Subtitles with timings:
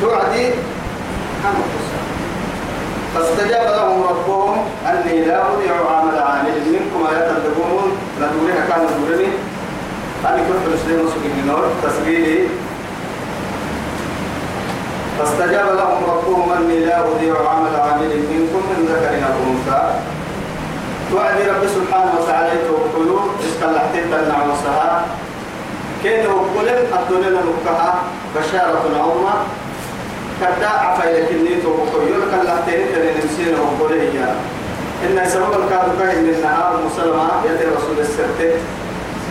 [0.00, 0.50] توعدي
[3.14, 9.28] فاستجاب لهم ربهم أني لا أضيع عمل عامل منكم لا تدقون ندورها كان ندورني
[10.24, 12.48] أنا كنت مسلم مسلم النور تسجيلي.
[15.18, 19.82] فاستجاب لهم ربهم أني لا أضيع عمل عامل منكم من ذكر أو أنثى.
[21.10, 25.04] توعد رب سبحانه وتعالى توكلوا اسكال لحتين تنعوسها
[26.02, 27.94] كين وكلن الدنيا نكها
[28.36, 29.34] بشارة عظمى
[30.40, 34.34] كدا عفايلك النيت وكيول كان لحتين تنين وكله إياه
[35.04, 38.52] إن سبب الكادو كاين من النهار مسلمة يدي رسول السرتة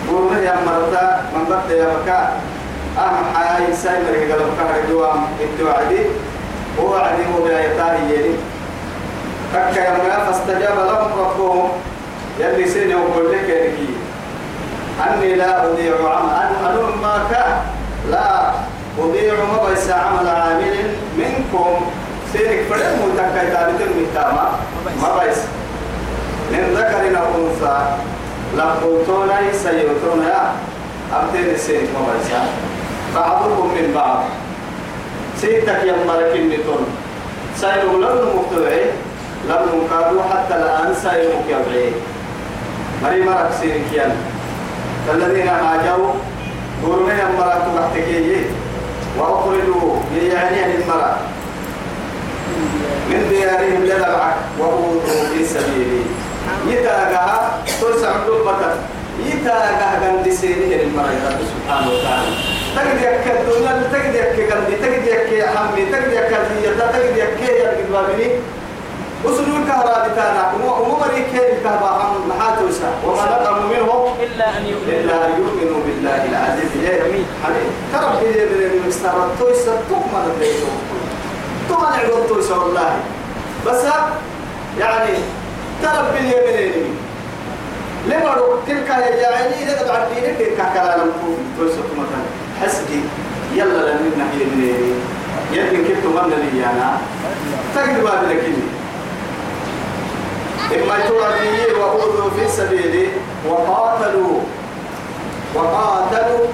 [0.10, 2.42] قولوا يا مرتا من بدأ يا بكاء
[2.98, 6.02] أهم حياة سايمر قلب كهر دوام التوعدي
[6.80, 8.36] هو عدي هو بآياته يلي.
[9.54, 11.70] تكا يا فاستجاب لهم ربهم.
[12.40, 13.50] يلي سيني وقول لك
[15.08, 16.56] أني لا أضيع عمل.
[16.60, 17.58] أنا ما كان.
[18.12, 18.52] لا.
[19.00, 20.76] أضيع ما بيس عمل عامل
[21.18, 21.86] منكم.
[22.34, 24.50] سيرك فرد متكا تابت المتامة
[25.02, 25.38] ما بيس
[26.52, 27.78] من ذكر أو أنثى.
[28.58, 29.30] لقوتون
[29.64, 30.52] سيوتون يا
[31.14, 32.32] أبتين سيرك ما بيس
[33.16, 34.24] بعضكم من بعض.
[35.42, 36.86] سيتك يا ملك النتون
[37.56, 38.86] سيروا لن مقتلعي
[39.50, 41.92] لم نكادوا حتى الآن سيروا يبعي
[43.04, 44.12] مريم رك سيرك
[45.14, 46.14] الذين هاجروا.
[46.84, 48.46] قرمين المرأة محتكيه
[49.20, 51.18] وأخرجوا يعني المرأة
[53.10, 56.02] من ديارهم لدرعك وأوذوا في سبيلي.
[56.68, 58.62] يتاقها ترسع دبك
[59.26, 62.32] يتاقها قند سينه المرأة رب سبحانه وتعالى.
[62.76, 67.80] تجد يك الدنيا تجد يك قلبي تجد يك حمي تجد يك الزيادة تجد يك يا
[67.80, 68.30] البابني
[69.26, 70.44] وسنو الكهرباء بتاعنا.
[70.64, 74.02] ومري كيف الكهرباء هم محاتوسا وما نقم منهم.
[74.26, 75.00] إلا أن يؤمنوا.
[75.02, 77.26] إلا أن يؤمنوا بالله العزيز جميل.
[77.44, 80.72] حبيب ترى بلي من مستوى تويسا تؤمن البيتو
[81.70, 82.92] تؤمن عقب تويسا والله.
[83.68, 83.84] بس
[84.80, 85.16] يعني
[85.82, 86.72] ترى بلي بلي
[88.10, 91.12] لما رو تلك يا جاعلي إذا بعد دينك تلك كلام
[91.58, 92.24] تويسا مثلا.
[92.62, 93.02] حسبي.
[93.56, 94.74] يلا لنا نحيي بلي
[95.52, 96.98] يمكن كنت من لي أنا؟
[97.76, 98.64] تجد ما بلكني
[100.74, 103.08] إما تربيه وأوذوا في سبيلي
[103.50, 104.40] وقاتلوا
[105.56, 106.46] وقاتلوا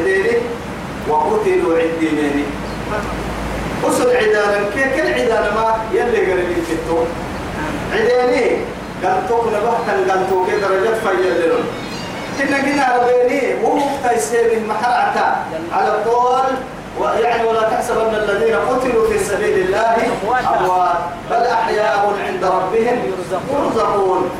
[0.00, 0.38] إليه
[1.08, 2.44] وقتلوا عدينين
[3.88, 6.98] أسد عدانا كل عدانا ما يلي قريبين كتو.
[7.92, 8.56] عداني
[9.60, 11.64] بحكا قال توكي درجات فيللون
[12.38, 16.42] كنا قلنا ربيني وهو تيسير المحرعة على الطول
[17.00, 19.96] ويعني ولا تحسبن الذين قتلوا في سبيل الله
[20.58, 20.96] أموات.
[21.30, 24.30] بل أحياء عند ربهم يرزقون.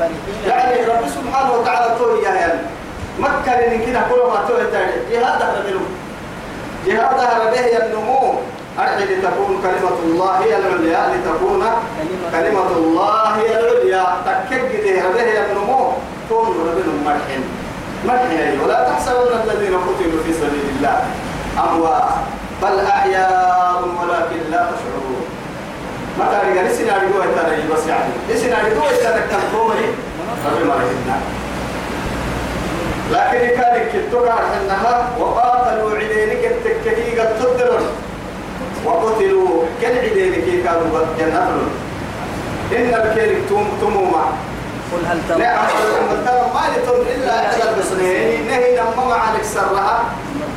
[0.47, 2.59] يعني رب سبحانه وتعالى تقول يا يعني
[3.19, 4.59] مكة إن كده كل ما تقول
[5.11, 5.63] جهاد هذا
[6.85, 8.33] جهاد هذا النمو
[8.79, 11.63] أرحي لتكون كلمة الله هي العليا لتكون
[12.31, 14.05] كلمة الله هي العليا.
[14.25, 15.91] تكد هذه النمو
[16.29, 17.43] كون ربنا مرحين.
[18.05, 18.59] مرحين.
[18.61, 20.97] ولا تحسبن الذين قتلوا في سبيل الله
[21.63, 22.09] أموات.
[22.61, 25.25] بل أحياء ولكن لا تشعرون.
[26.19, 29.87] ما تاريخ لسنا رجوع تاريخ بس يعني لسنا رجوع تاريخ كالكومري
[30.45, 31.19] ربي ما رجعنا
[33.11, 37.85] لكن كان كتوكا حنها وقاتلوا عدينك التككي قد تدرون
[38.85, 41.49] وقتلوا كل عدينك كانوا جنة
[42.71, 44.25] إن الكيرك توم توموما
[44.91, 45.67] قل هل ترى؟ نعم.
[46.25, 50.03] ترى؟ ما لتم إلا على البصرين نهي لما ما عليك سرها.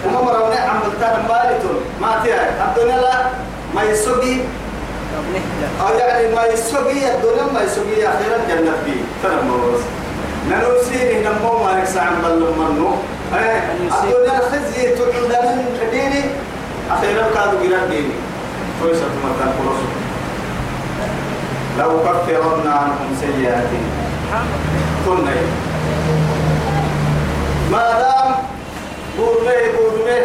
[0.07, 3.15] وما مرة نعم ترى ما لتم ما تيا الدنيا لا
[3.75, 4.37] ما يسوقي
[5.81, 9.81] أو يعني ما يسوقي الدنيا ما يسوقي أخيرا جنة فيه ترى ما بس
[10.51, 12.91] ننسيه نمو ما نكسع عن بل منو
[13.33, 16.23] الدنيا الخزي تعود من ديني
[16.91, 18.15] أخيرا كادوا جيران ديني
[18.83, 19.89] كويسة مثلا كروسو
[21.79, 23.85] لو كفرنا عنهم سيئاتهم
[25.07, 25.33] كنا
[27.71, 28.18] ما دام
[29.19, 30.21] بورمي بورمي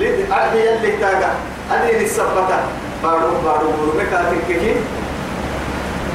[0.00, 1.30] لد أدي اللي تاجا
[1.72, 2.58] أدي السبتة
[3.02, 4.74] بارو بارو بورمي كاتككي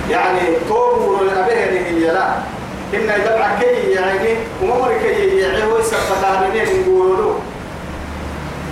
[0.09, 0.39] يعني
[0.69, 2.27] توبور الأبيه اللي هي لا.
[2.93, 4.29] إن يدبع كي يعني
[4.63, 7.33] ومر كي يعني هو السبتة من يقولوا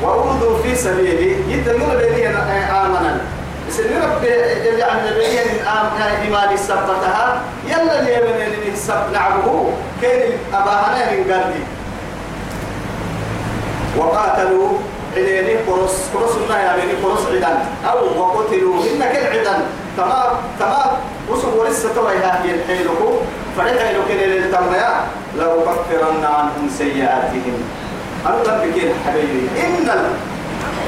[0.03, 1.35] وأوذوا في سبيلي.
[1.53, 3.21] يتمر بني آمنا
[3.69, 4.23] سن رب
[4.79, 5.67] يعني بين
[6.23, 9.71] إيمان السبتها يلا اللي من السب نعبه.
[10.01, 10.21] كان
[10.53, 11.63] أباهنا من قلبي
[13.97, 14.69] وقاتلوا
[15.17, 17.57] إليني قرص قرص الله يعني قرص عدن.
[17.89, 19.59] أو وقتلوا إن كل عدن
[19.97, 20.91] تمام تمام.
[21.29, 23.09] وصل ولسه توي هذه الحيلكو
[23.57, 24.91] فريحة لو كده للتمنيا
[25.39, 27.57] لو كفرن عنهم سيئاتهم.
[28.25, 29.49] أنا بكين حبيبي.
[29.65, 30.05] إن ال...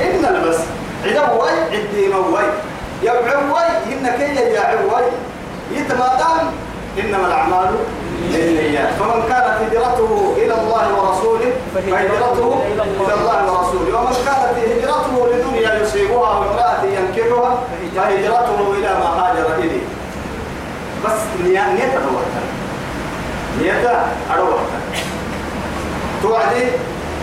[0.04, 0.58] إن البس
[1.06, 2.44] عدوي عدي موي
[3.04, 5.04] يبعوي إن كي يا عوي
[5.72, 6.52] يتمادام
[7.00, 7.70] إنما الأعمال
[9.00, 12.84] فمن كانت هجرته إلى الله ورسوله فهجرته إلى
[13.14, 14.00] الله ورسوله.
[14.00, 17.52] ومن كانت هجرته لدنيا يصيبها وامرأة ينكرها
[17.96, 19.86] فهجرته إلى ما هاجر إليه.
[21.06, 22.44] بس نية أروحها
[23.62, 24.06] نية
[24.36, 24.80] أروحها
[26.22, 26.66] توعدي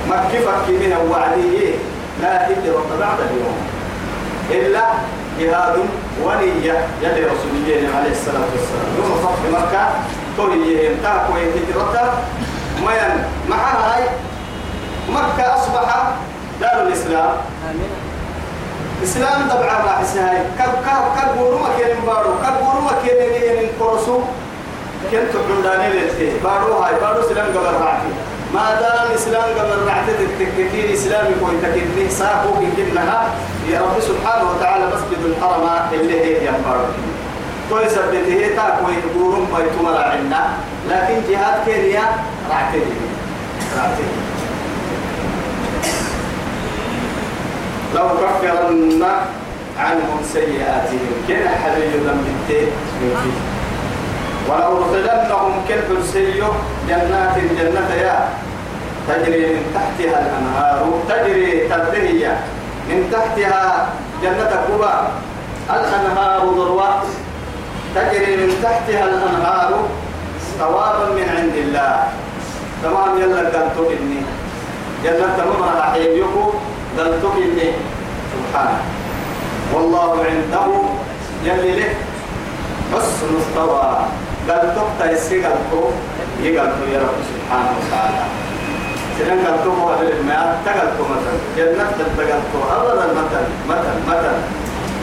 [0.08, 1.74] مكفك من وعدي
[2.22, 3.56] لا هجرة بعد اليوم.
[4.50, 4.84] إلا
[5.40, 5.76] جهاد
[6.24, 6.86] ونية.
[7.02, 8.88] يلي رسول الله عليه الصلاة والسلام.
[8.98, 9.88] يوم فتح مكة
[10.36, 12.12] تهي ينتهك وهجرته
[12.80, 14.04] مين معها هاي.
[15.08, 15.88] مكة أصبح
[16.60, 17.32] دار الإسلام.
[19.02, 22.30] إسلام طبعا راح سهاي كب كب كب ورما كين بارو.
[22.42, 24.20] كب ورما كين ين كورسو.
[25.10, 26.94] كنت عندنا للتي بارو هاي.
[27.00, 28.10] بارو سلام قبل راعتي
[28.54, 33.28] ما دام إسلام قبل راعتي تكتير إسلامي كوي تكتير ساقو بكل لها
[33.68, 36.86] يا رب سبحانه وتعالى مسجد الحرم اللي هي ينبارو.
[37.70, 40.42] كوي سبته تا كوي ورم بيت مرعنا
[40.90, 42.02] لكن جهاد كينيا
[42.50, 42.82] راعتي
[43.76, 44.06] راعتي
[47.94, 49.02] لو كفرن
[49.78, 52.26] عنهم سيئاتهم كن حبيب ذنب
[54.48, 56.44] ولو ادخلنهم كل سيء
[56.88, 58.28] جنات جنة يا.
[59.08, 62.40] تجري من تحتها الأنهار تجري تبدهية
[62.88, 63.88] من تحتها
[64.22, 64.94] جنة قبى
[65.70, 67.02] الأنهار ذروة.
[67.96, 69.70] تجري من تحتها الأنهار
[70.58, 71.96] ثوابا من عند الله.
[72.82, 74.20] تمام يلا قلت إني.
[75.04, 76.44] جنة ممر رحيم يكو
[76.98, 77.68] قلت إني.
[78.32, 78.80] سبحانه.
[79.72, 80.68] والله عنده
[81.44, 81.92] يلي له.
[82.92, 83.86] حسن استوى
[84.48, 85.72] قلت تيسي قلت
[86.42, 88.24] يقلت يا رب سبحانه وتعالى.
[89.18, 91.36] سنن قلت هو أهل الماء تقلت مثلا.
[91.56, 94.36] جنة تقلت أبدا مثلا مثلا مثلا.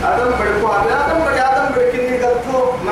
[0.04, 2.13] آدم بدكو آدم بدي آدم قلت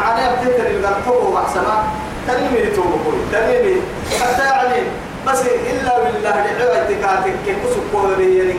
[0.01, 1.83] معنا بتكر قلت هو أحسنا
[2.27, 3.81] تنمي توبكوي تنمي
[4.21, 4.81] حتى يعني
[5.27, 8.53] بس إلا بالله دعوة كاتك كسب كوري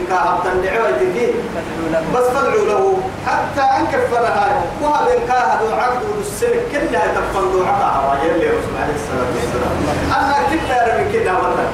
[1.14, 8.18] كي فادعوا له بس فادعوا له حتى أنكفرها وهذا كاهد عقد السنة كلها تفن دعاء
[8.24, 9.74] يلي رسول عليه الصلاة والسلام.
[10.18, 11.66] أنا كنا من كده مثلا؟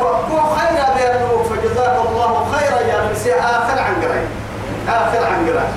[0.00, 4.24] كو خير بيانه فجزاك الله خيرا يا نسي آخر عن قرأي
[4.88, 5.68] آخر عن قرأي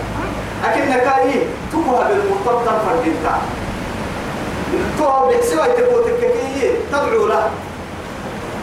[0.63, 1.31] لكن كاي
[1.71, 3.41] تقوى بالمرتبط فردينتا
[4.97, 7.49] تو بيحسوا يتبوتك كي تدعو له.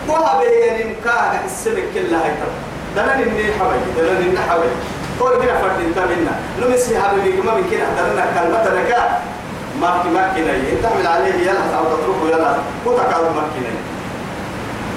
[0.08, 2.32] وها بين كان السمك كلها هاي
[2.96, 4.68] دلنا إني حوي دلنا إني حوي.
[5.20, 6.34] قول بنا فرد إنت منا.
[6.60, 7.86] نمسي حبيبي ما من كنا.
[7.98, 8.92] دلنا كلمة لك
[9.80, 10.52] ما في ما كنا
[10.82, 12.56] تعمل عليه يلا أو تتركه يلا.
[12.86, 13.72] وتكاد ما كنا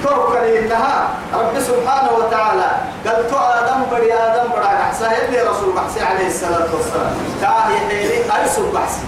[0.04, 2.70] ترك إنها رب سبحانه وتعالى
[3.06, 7.14] قال تو آدم بدي آدم بڑا أحسا اللي رسول بحسي عليه الصلاة والسلام.
[7.40, 9.04] كاه يحيلي أيسو بحسي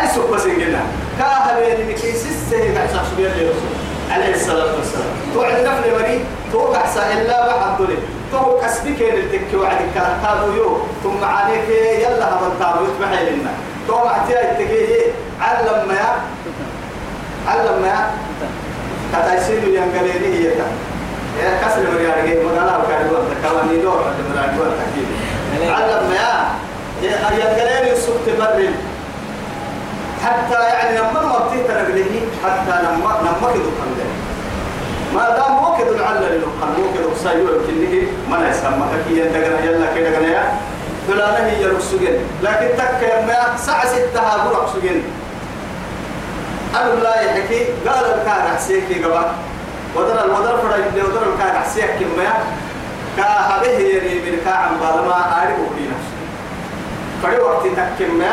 [0.00, 0.82] أيسو بس إنجنا
[1.18, 3.72] كاه بين مكيس السهل بحسا شبيه اللي رسول.
[4.10, 5.12] عليه الصلاة والسلام.
[5.34, 7.96] توعد نفل مري تو أحسا إلا بحد دولي.
[8.32, 10.78] تو كسبك التكي وعدك كانوا يو.
[11.02, 11.68] ثم عليك
[12.02, 13.52] يلا هم التابو يتبحي لنا.
[13.88, 16.02] تو معتيا التكي علم ما
[17.48, 18.10] علم ما
[19.12, 20.66] كتايسين ينقليني هي تا
[21.42, 25.08] يا كسر مريارجي مدالا وكاري وانت كواني دور عند مريارجي وانت كيف
[25.72, 26.48] علم ما
[27.02, 28.70] ينقليني السبت برل
[30.24, 34.06] حتى يعني لما مرتي تنقله حتى لما لما كده قلنا
[35.14, 39.94] ما دام هو كده العلل للقلب هو كده سايور كنه ما يسمى كي يندقنا يلا
[39.94, 40.44] كده قنا
[41.08, 45.02] فلانه هي رسوجين لكن تك ما ساعة ستة هاقول رسوجين
[46.74, 49.24] أنا لا يحكي قال الكاد حسيك قبل
[49.96, 52.22] ودر الودر فرا يبدي ودر الكاد حسيك كم
[53.16, 56.22] كهذه يري من كعم بالما أعرف نفسه.
[57.22, 58.24] فدي وقت تكمل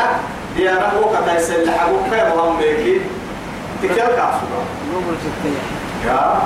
[0.56, 3.00] دي أنا هو كذا يسل حبوك في مهم بيكي؟
[4.92, 6.42] نقول ستية يا.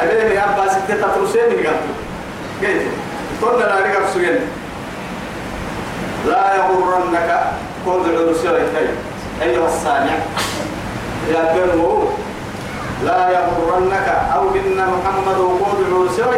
[0.00, 1.66] أبي يا أبا ستة تروسين من
[2.62, 2.86] قلت
[3.42, 4.38] قلنا لا نقف سجن
[6.26, 7.40] لا يغرنك
[7.84, 8.56] كل الرسول
[9.42, 10.16] أيها السامع.
[11.54, 12.08] كرمو
[13.04, 16.34] لا يغرنك أو إن محمد وقود الرسول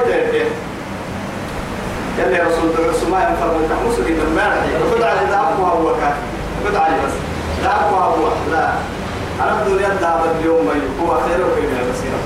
[2.19, 4.71] يلي رسول الرسول ما ينفر من تحمس لي من مارحي.
[4.93, 6.25] خد على ذهبها هو كافي.
[6.67, 7.17] خد علي بس.
[7.63, 8.69] ذهبها هو لا.
[9.41, 10.69] أنا الدنيا ذهب اليوم
[11.03, 12.21] هو خير وكيف يا بصيرة.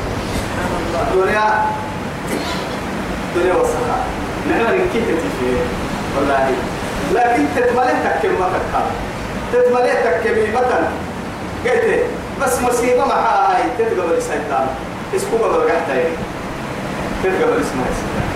[1.03, 1.47] الدنيا
[3.37, 3.97] الدنيا وسخة.
[4.51, 5.05] نحن نكيت
[5.41, 5.61] فيه
[6.17, 6.51] والله.
[7.15, 8.87] لكن تتملك تكيم ما تكال
[9.53, 10.89] تتملك تكيم مثلا
[11.65, 12.05] قلت.
[12.43, 14.67] بس مصيبة مع هاي تتقبل السيطان
[15.17, 16.05] اسكو قبل قحتها
[17.23, 18.29] تتقبل اسمها السيطان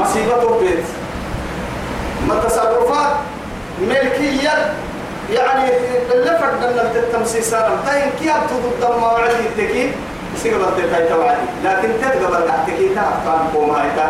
[0.00, 0.84] مصيبة بيت.
[2.28, 3.12] ما تصرفات
[3.82, 4.72] ملكية
[5.32, 5.70] يعني
[6.12, 7.76] اللي فردنا التمسيس سالم.
[7.86, 9.92] تاين كيف تضد ما وعدي التكي
[10.36, 11.46] يصير بلد تاي توعدي.
[11.64, 14.08] لكن تبقى بلد تكي تعرف كان قوم هاي تا.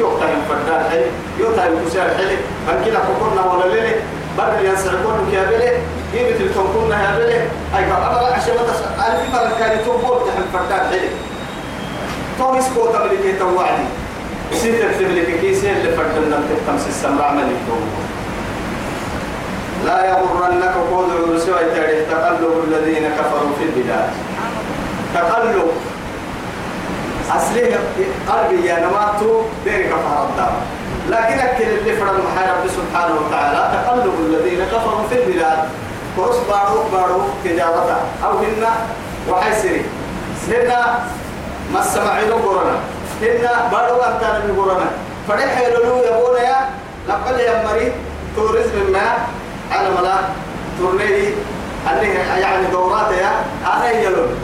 [0.00, 1.06] يو تايم فردان حلي
[1.40, 2.36] يو تايم كسر حلي.
[2.68, 3.96] هم كنا كوكونا ولا ليلة
[4.38, 5.72] بدل ينسعكون كيابلة
[6.14, 7.84] يبت الكوكونا يا بلة أي
[8.34, 11.08] عشان ما تس ألف مرة كان يتوبون تحت فردان حلي
[12.38, 13.84] توميس كوتا ملكي توعدي.
[14.52, 18.04] سيتك تملك كيسين اللي فردنا التمسيس سمرا ملك توبون
[19.86, 21.54] لا يغرنك قول الرسول
[22.10, 24.10] تقلب الذين كفروا في البلاد.
[25.14, 25.70] تقلب.
[27.36, 27.78] أصلية
[28.28, 30.52] قلبي يا نماتو ديرك كفر الدار.
[31.08, 33.60] لكن أكل اللي فرد محا رب سبحانه وتعالى.
[33.74, 35.58] تقلب الذين كفروا في البلاد.
[36.16, 38.64] فرس بارو بارو تجارة أو هن
[39.28, 39.84] وحيسري
[40.48, 40.70] هن
[41.72, 42.76] ما السمعين قرنا.
[43.22, 44.86] هن بارو أنتان من قرنا.
[45.28, 46.56] فرح يلولو يبونا يا
[47.08, 47.92] لقل يا مريض
[48.36, 49.06] توريزم ما
[49.72, 50.16] على ملا
[50.78, 51.28] تورنيدي
[51.90, 52.02] أنه
[52.40, 53.30] يعني دورات يا
[53.66, 54.36] أنا يلون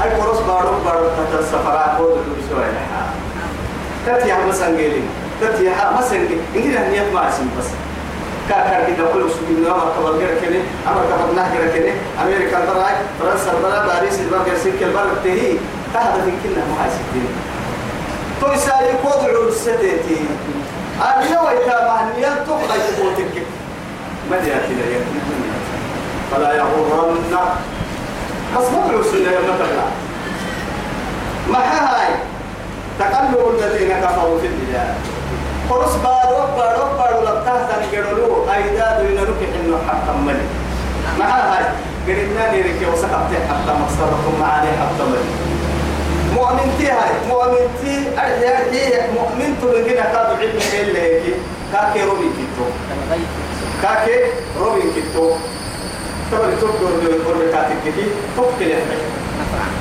[0.00, 1.06] هاي كورس بارو بارو
[1.38, 3.02] السفراء بود بسوي لها
[4.06, 5.02] تتيا مسنجلي
[5.40, 7.46] تتيا مسنجي إنجيل هنيت ما اسم
[8.48, 13.52] كاكار كده كل سبيل الله مركب الجرا كده أمر كبر نهجر كده أمريكا براي فرنسا
[13.62, 15.52] برا باريس البرجر سيك البرج تهي
[15.94, 17.28] تهدف كنا ما سكين
[18.40, 20.18] تو يسالي كود عرستي
[21.02, 23.34] أنا ويتا مهنيا تبقى تبوتك
[24.30, 25.00] مدياتي لا
[26.30, 27.16] فلا يغرن
[28.56, 29.84] أصبح الوسيلة يا مثلا
[31.50, 32.14] ما هاي؟
[32.98, 34.94] تقلب الذين كفروا في البلاد.
[35.72, 40.46] فرس بارو بارو بارو لبتاه تنقلوا أيداد ينرك إنه حقا ملي
[41.18, 41.64] ما هاي
[42.06, 45.32] قلنا نيرك وسقط حتى مقصركم معاني حتى ملي
[46.34, 51.34] مؤمن تي هاي مؤمن تي أرجع مؤمن تلقينا كادو علم اللي
[51.72, 52.66] كاكي روبي كيتو.
[53.82, 54.16] كاكي
[54.60, 55.30] روبي كيتو.
[56.32, 59.00] تبغى تقول يقول كاتك كي تقتل يفعل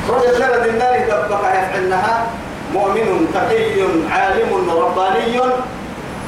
[0.10, 2.28] رجل لنا النار دبك يفعلنها
[2.74, 3.82] مؤمن تقي
[4.12, 5.42] عالم رباني.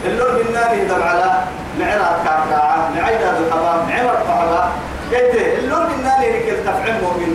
[0.06, 1.44] اللون من النار يدل على
[1.80, 4.70] معرات كعكاعة معيدة الحباب معمر فحبا
[5.12, 7.34] قلت اللون من النار يركل تفعل مؤمن.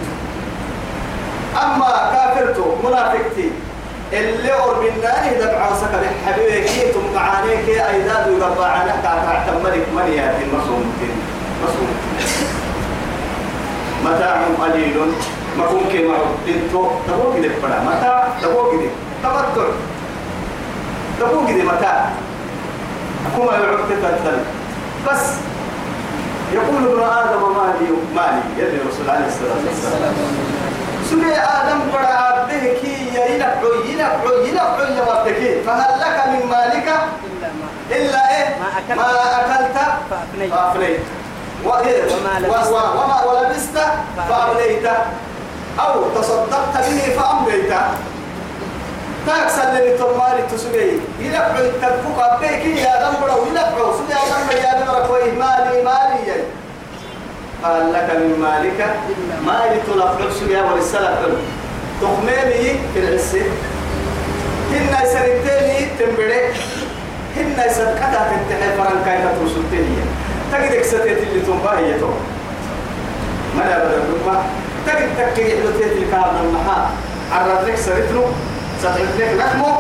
[1.62, 3.50] أما كافرته منافقتي
[4.12, 9.86] اللي أور من النار يدل على سكر حبيبك ثم معانيك أيداد يقبع عنك كعكاعة ملك
[9.96, 11.16] مريات مصومتين
[11.62, 12.28] مصومتين
[14.04, 14.96] متاع قليل.
[15.58, 18.90] ما ممكن معه انتو تبو كده بڑا متاع تبو كده
[19.22, 19.68] تمتع
[21.20, 22.10] تبو كده متاع.
[23.36, 24.38] كما يعرف تتلتل
[25.08, 25.24] بس
[26.52, 30.14] يقول ابن آدم مالي مالي يلي الرسول عليه الصلاة والسلام.
[31.10, 36.88] سوري آدم بڑا به كي يلعبوا يلعبوا يلعبوا فهل لك من مالك؟
[37.90, 38.28] إلا ما.
[38.36, 38.98] إيه؟ ما أكلت.
[38.98, 39.06] ما
[39.40, 39.76] أكلت؟
[40.10, 40.52] فأفنيت.
[40.52, 41.00] فأفنيت؟
[41.64, 43.78] وما ولبست؟
[44.28, 44.86] فأمليت
[45.80, 47.72] أو تصدقت به فأمليت
[49.28, 55.06] تاكسل اللي تماري تسوي يلعبوا التبقى أبيك يا دمبر ويلعبوا سوي يا دمبر يا دمبر
[55.06, 56.48] كوي مالي مالي يعني.
[57.64, 58.80] قال لك من مالك
[59.46, 61.18] مالي تلقى سوي ولسلك
[62.02, 63.42] تخميني في العسي
[64.72, 66.46] هن سنتيني تنبري
[67.36, 69.96] هن سنكتا تنتحي فرنكاية ترسلتيني
[70.52, 72.10] تجدك ستيت اللي تنبه هي تو
[73.56, 74.42] ما لا بدل ما
[74.86, 76.90] تجد تكي حلوتيت اللي كان المحا
[77.32, 78.22] عرض لك سرتنو
[78.80, 79.74] ستعد لك نحمو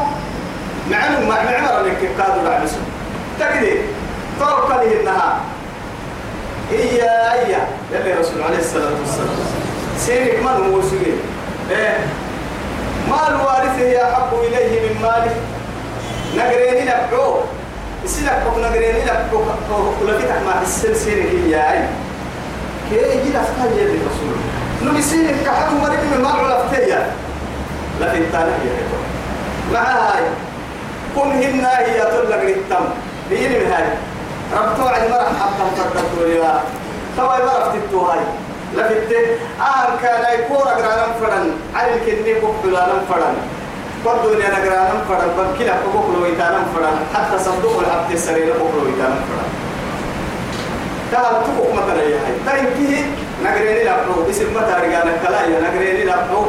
[0.90, 2.76] معنو مع معمر لك كادو لعبسو
[3.40, 3.78] تجد
[4.40, 5.40] توكل إنها
[6.70, 7.56] هي هي.
[7.92, 9.36] يلي رسول عليه الصلاة والسلام.
[9.98, 11.18] سيرك من هو سيرك
[11.70, 11.98] إيه.
[13.10, 15.34] مال وارثه أحب إليه من ماله
[16.36, 17.44] نقريني نبعوه
[18.04, 21.84] يصيرك بكو نقريني نبعوه ولكتك مع السلسلة هي أي
[22.90, 24.36] كي يجي لفتها يد الرسول
[24.84, 27.06] نو يصيرك كحد مريك من مال علفتها
[28.02, 28.70] التانية هي
[29.72, 30.24] مع هاي
[31.16, 32.84] كن هن هي تلقى التم.
[33.30, 33.84] من هاي.
[34.56, 36.60] ربطوا عن مرح حتى تقدروا يا.
[37.16, 38.20] توا مرح تتو هاي.
[38.76, 39.12] لفت
[39.60, 41.50] آه كان يكون أقرأ فرن.
[41.74, 43.34] على الكني بقبل أنا فرن.
[44.04, 45.28] برضو أنا أقرأ فرن.
[45.38, 46.96] بكلا بقبل ويتانا فرن.
[47.14, 49.48] حتى صندوق العبد السرير بقبل ويتانا فرن.
[51.12, 52.34] تعال تبقى مثلا يا هاي.
[52.46, 53.04] تاين كيه؟
[53.44, 56.44] نقريني لابو اسم متى رجعنا كلايا نقريني لابو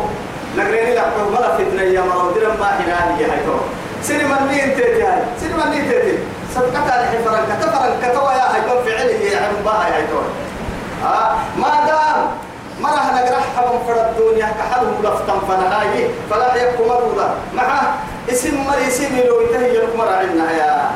[0.59, 3.55] نقريني لابو بلا فتنة يا مرو ما حناني يا هاي تو
[4.03, 6.17] سينما نين تيتي هاي سينما نين تيتي.
[6.55, 10.19] سبقتها الحفرن كتفرن كتوا يا هاي فعله يا عم باها يا هاي تو
[11.05, 12.19] آه ما دام
[12.81, 17.93] مرة نقرح حبم فرد الدنيا كحلهم لفتن فنهاي فلا يكون مرضى معه
[18.31, 20.91] اسم مري اسم لو يتهي لكم مرة عنا يا.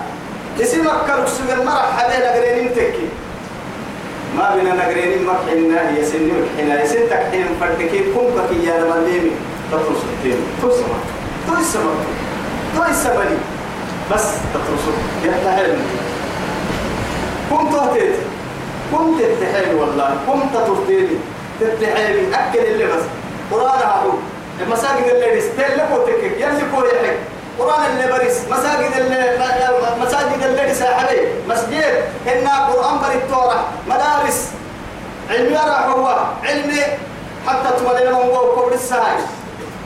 [0.62, 3.08] اسمك كركسو المرحبا نقرين تكي
[4.38, 9.32] ما بنا نقرين مرحنا هي سن مرحنا سنتك حين فردكي كم كي يا مليمي
[9.74, 10.38] تطرس الدين.
[10.62, 10.98] تسمع
[11.48, 11.94] تسمع
[12.76, 13.24] تسمع
[14.12, 14.86] بس تطرس
[15.24, 15.78] يحتهل
[17.50, 18.16] كم تهتيت
[18.92, 20.18] كم تتحيل والله.
[20.28, 21.18] كم تطرتيني
[21.60, 23.04] تتحيل أكل اللي بس.
[23.52, 24.20] قرآن أقول
[24.62, 26.34] المساجد اللي استيل لك وتكك.
[26.38, 27.18] يلي كو يحك
[27.60, 28.38] قرآن اللي بريس.
[28.52, 29.38] مساجد اللي
[30.02, 32.04] مساجد اللي ساحبي مسجد.
[32.28, 33.66] هنا قرآن بري التورة.
[33.88, 34.48] مدارس.
[35.30, 36.26] علمي راح هو.
[36.44, 36.82] علمي
[37.48, 38.78] حتى تولي لهم هو كبر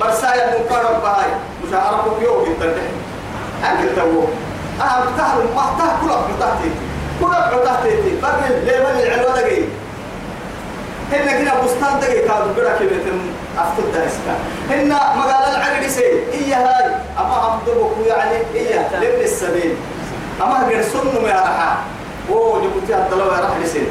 [0.05, 1.29] الساي برساي المقارب بهاي
[1.67, 2.89] مش عارفوا كيو بالتنتهي
[3.63, 4.23] أكل تو
[4.81, 6.71] أهم تهل ما تهل كلك متهتي
[7.21, 9.61] كلك متهتي بقي ليبني العلوة دقي.
[11.11, 12.19] هنا كنا بستان دقي.
[12.27, 13.19] كادو بدا كبتم
[13.57, 14.35] أفتد دهسكا
[14.69, 16.05] هنا مقال العقد سي.
[16.33, 19.75] إيا هاي؟ أما أمدبك يعني إيا لابن السبيل.
[20.41, 21.77] أما غير سنو يا رحا.
[22.29, 23.87] أوه جبتي الدلوة رحا لسين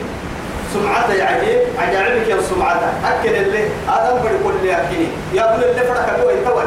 [0.80, 2.88] سمعته عجيب عجائبك يا سمعته.
[3.04, 6.62] أكل اللي آدم بدي كل اللي أكيني يا ابن اللي فرق أبوه يتوي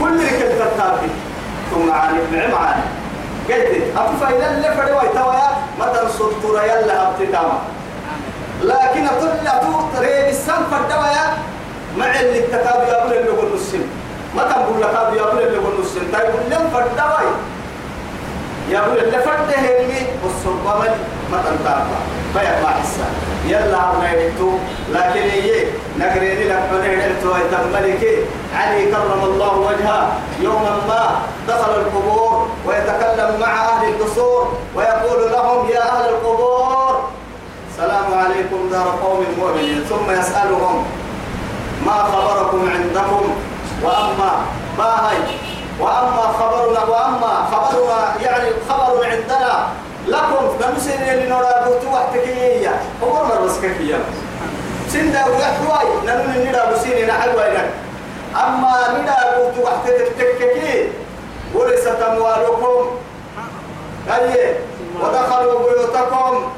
[0.00, 1.10] كل ركل تتابي
[1.70, 2.82] ثم عاني ابن معاني
[3.48, 5.36] قلت أطفى إلى اللي فرق يتوي
[5.80, 7.58] متى سطر يلا ابتدامه
[8.62, 9.60] لكن طلع
[9.96, 11.26] تريد السم فالدوايا
[11.98, 13.82] مع اللي التكاد يقول اللي يقول السم.
[14.36, 17.32] ما تقول لك هذا يقول اللي يقول السم؟ طيب لم فالدوايا
[18.70, 20.94] يقول اللي فرده هني والصبابة
[21.32, 21.98] ما تنتابع.
[22.34, 23.06] فيا ما حسا
[23.46, 24.50] يلا عمنا يبتو
[24.92, 25.64] لكن هي
[25.98, 28.02] نقريني لك من هدلتو يتملك
[28.54, 30.12] علي كرم الله وجهه.
[30.40, 31.04] يوما ما
[31.48, 37.08] دخل القبور ويتكلم مع أهل القصور ويقول لهم يا أهل القبور
[37.70, 40.84] السلام عليكم دار قوم مؤمنين ثم يسألهم
[41.86, 43.34] ما خبركم عندكم؟
[43.82, 44.32] وأما
[44.78, 45.18] ما هي؟
[45.80, 49.66] وأما خبرنا وأما خبرنا يعني خبر عندنا.
[50.06, 53.98] لكم نمسين اللي نرى بوتو وحتكية هو مرة بس كفية
[54.88, 57.70] سندا ويحواي ننو نرى بسيني نحلوا لك
[58.34, 58.72] أما
[59.06, 60.88] نرى بوتو وحتكية
[61.54, 62.98] ورثت أموالكم.
[64.10, 64.58] أيه؟
[65.02, 66.52] ودخلوا بيوتكم.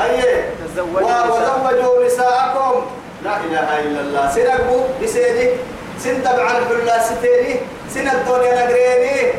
[0.00, 2.74] أيه؟ وزوجوا نساءكم.
[3.24, 4.30] لا إله إلا الله.
[4.34, 5.50] سنقبوا بسيدي
[5.98, 7.60] سنتبع الحلا ستيني.
[7.94, 9.32] سن الدنيا نقريني.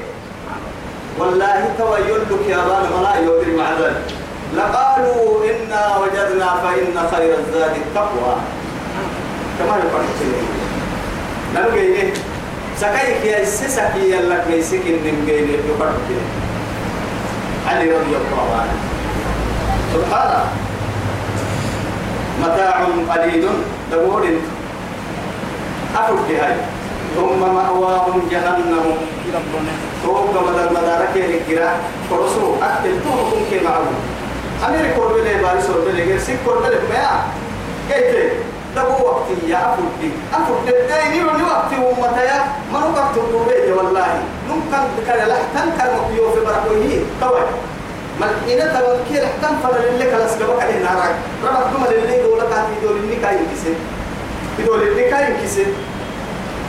[1.20, 4.06] والله تويل لك يا بان ملا يودري مع ذلك
[4.56, 8.36] لقالوا إنا وجدنا فإن خير الزاد التقوى.
[9.60, 10.06] كما يقول
[11.56, 12.14] نلقي إيه؟
[12.78, 15.90] سكايك يا السسكي يلك يسكن من قيل يقول
[17.68, 18.78] علي رضي الله عنه.
[19.94, 20.44] سبحانه
[22.42, 23.50] متاع قليل.
[23.92, 24.24] دبور
[25.96, 26.56] أفرد هاي.
[27.16, 28.98] ثم مأواهم جهنم.
[30.04, 31.72] توقع مدى المدارك الكرا
[32.10, 33.96] فرسو أكل توقع كي معهم
[34.68, 37.10] أمير كوربي لي بارس وربي لي غير سيك كوربي لي بيا
[37.90, 38.34] كيف؟
[38.76, 42.40] دبو وقتي يا أفرد أفرد الدين من وقتي ومتايا.
[42.74, 44.08] من وقت الدوبي والله.
[44.50, 47.42] نمكن بكرة لحتن كرمكيو في بركوهي توي
[48.22, 52.98] ملحينة توكيل حتى فلا للي كلا سببك عليه نارك ربك دوما للي دولة كاتي دول
[52.98, 53.74] اللي كاين كسي.
[54.66, 55.66] دول اللي كاين كسي.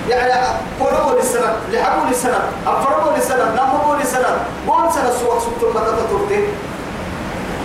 [0.09, 0.33] يعني
[0.81, 4.37] قربوا للسنة لحقوا للسنة أفربوا للسنة نمروا للسنة
[4.67, 6.45] بون سنة سوق سبت المتى تورتي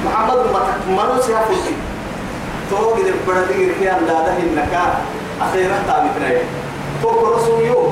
[0.06, 1.76] محمد المتى منو سيها فوتي
[2.70, 4.84] تو قد بدي ركيان لا ده النكا
[5.42, 6.30] أخيرا تابتنا
[7.02, 7.92] تو كرسو يو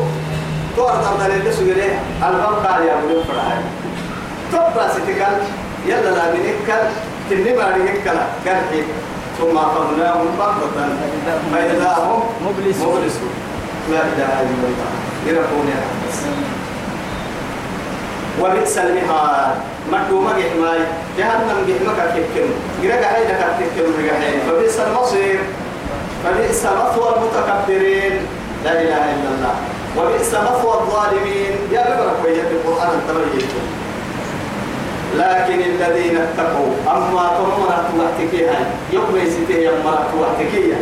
[0.76, 3.64] تو أرتب دليل سجله الباب قال يا ابو فرحان
[4.52, 5.38] تبا ستكال
[5.86, 6.84] يلا لا بنكل
[7.30, 8.84] تني ما نكلا كرحي
[9.40, 10.90] ثم أخذناهم بغتة.
[11.54, 13.10] فإذا هم مبلسون.
[13.92, 14.92] لا إله إلا الله.
[15.28, 15.82] يرقون يا
[18.42, 19.56] وبئس المهاد.
[19.92, 20.80] مكتومة جحماي
[21.18, 22.50] جهنم جحمك كيكم
[22.84, 25.40] جرق عيدك كيكم رجعين فبئس المصير.
[26.24, 28.14] فبئس مثوى المتكبرين.
[28.66, 29.56] لا إله إلا الله.
[29.98, 31.54] وبئس مثوى الظالمين.
[31.72, 33.48] يا ببرك ويا القرآن التمريض
[35.18, 38.60] لكن الذين اتقوا أما تمرت وحتكيها
[38.94, 40.78] يوم يستيه يمرت وحتكيها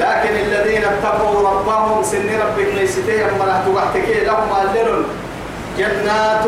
[0.00, 5.04] لكن الذين اتقوا ربهم سن ربك ليستيه يمرت وحتكيها لهم أهل
[5.78, 6.44] جنات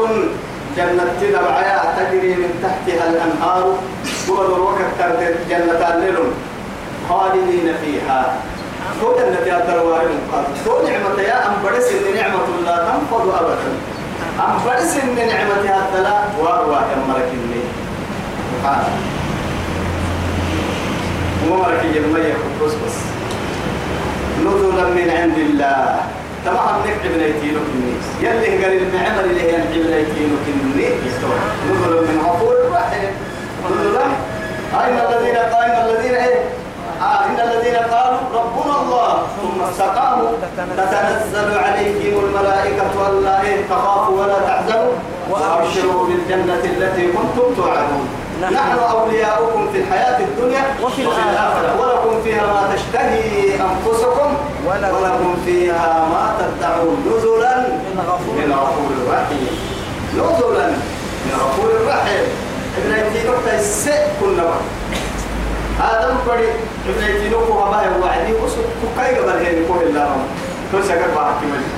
[0.76, 3.74] جنة تدبعيا تجري من تحتها الأنهار.
[4.28, 4.78] قبل الوقت
[5.50, 6.14] جنة أهل
[7.08, 8.36] خالدين فيها.
[9.02, 10.06] هو جنة الدروار
[10.68, 13.70] هو نعمة يا أم برس إن نعمة لا تنفض أبدا.
[14.40, 17.62] أم برس إن نعمة هذا واروا يا مرك اللي
[18.52, 18.84] سبحان
[21.48, 23.17] مو مرك يجمع يخبز بس.
[24.46, 26.00] نزلا من عند الله.
[26.44, 27.92] تمام نك عبنيتينو كني
[28.24, 33.10] يلي قال المعمر اللي هي عبنيتينو كني يستوى نزل من غفور رحيم.
[33.70, 33.96] نزل
[34.82, 36.40] أين الذين قال الذين إيه؟
[37.02, 39.12] آه إن الذين قالوا ربنا الله.
[39.42, 40.30] ثم استقاموا.
[40.76, 44.92] تتنزل عليهم الملائكة ألا إيه تخافوا ولا تحزنوا.
[45.30, 48.08] وأبشروا بالجنة التي كنتم توعدون.
[48.42, 51.80] نحن أولياؤكم في الحياة الدنيا وفي الآخرة.
[51.80, 54.30] ولكم فيها ما تشتهي أنفسكم
[54.66, 58.36] ولكم- فيها ما تدعون نزلا من غفور
[59.12, 59.48] رحيم.
[60.14, 60.66] نزلا
[61.26, 62.24] من غفور رحيم.
[62.78, 64.60] ابن يتينو تيسئ كل مرة
[65.90, 66.48] آدم بدي
[66.88, 68.60] ابن يتينو كو هبا وعدي وسو
[68.96, 70.22] كاي قبل هي كو إلا رم
[70.72, 71.68] كل شكر بحكي ملي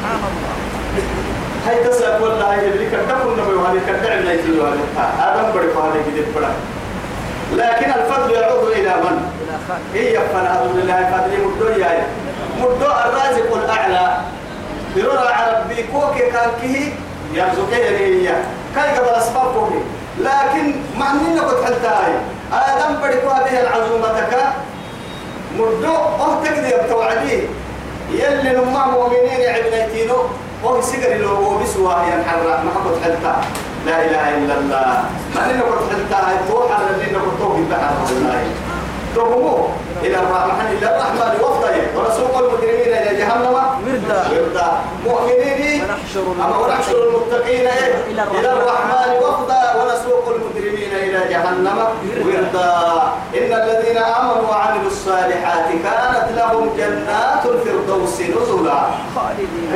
[0.00, 1.27] سبحان الله.
[1.68, 4.80] هاي تسأل والله هاي اللي كده كنا بيوهالي كده ابن يتينو هذا
[5.20, 6.50] آدم بدي هذا كده بڑا.
[7.52, 9.16] لكن الفضل يعود إلى من؟
[9.94, 11.98] هي فنعوذ بالله فضل مدو ياي
[12.60, 14.16] مدو الرازق الأعلى.
[14.96, 16.92] يرى على ربي كوكي كان كيه
[17.34, 18.32] يرزقه هي
[18.74, 19.80] كاي قبل أسباب كوكي
[20.20, 22.12] لكن مع منك قد حلتاي
[22.52, 24.32] آدم بدكوا به العزومتك
[25.56, 27.42] مدو أه تقدر يبتوعديه
[28.12, 30.16] يلي نما مؤمنين عبنيتينو
[30.64, 33.34] أه سيقر لو هو بسوا ينحرر ما قد حلتا
[33.86, 35.04] لا إله إلا الله.
[35.34, 38.42] ما لنا قد حلتا هاي توحى لنا قد توحى بحر الله
[39.16, 39.68] تهمو
[40.02, 43.54] إلى الرحمن إلى الرحمن وفضل ونسوق المجرمين إلى جهنم.
[43.86, 44.20] وردا.
[44.32, 44.68] وردا
[45.06, 45.82] مؤمنين.
[45.82, 49.08] ونحشر أما ونحشر المتقين إيه؟ إلى الرحمن.
[49.22, 50.47] وفدا ونسوق المجرمين
[51.18, 51.78] إلى جهنم.
[52.26, 53.02] وردا
[53.38, 58.80] إن الذين آمنوا وعملوا الصالحات كانت لهم جنات الفردوس نزلا.
[59.16, 59.68] خالدين.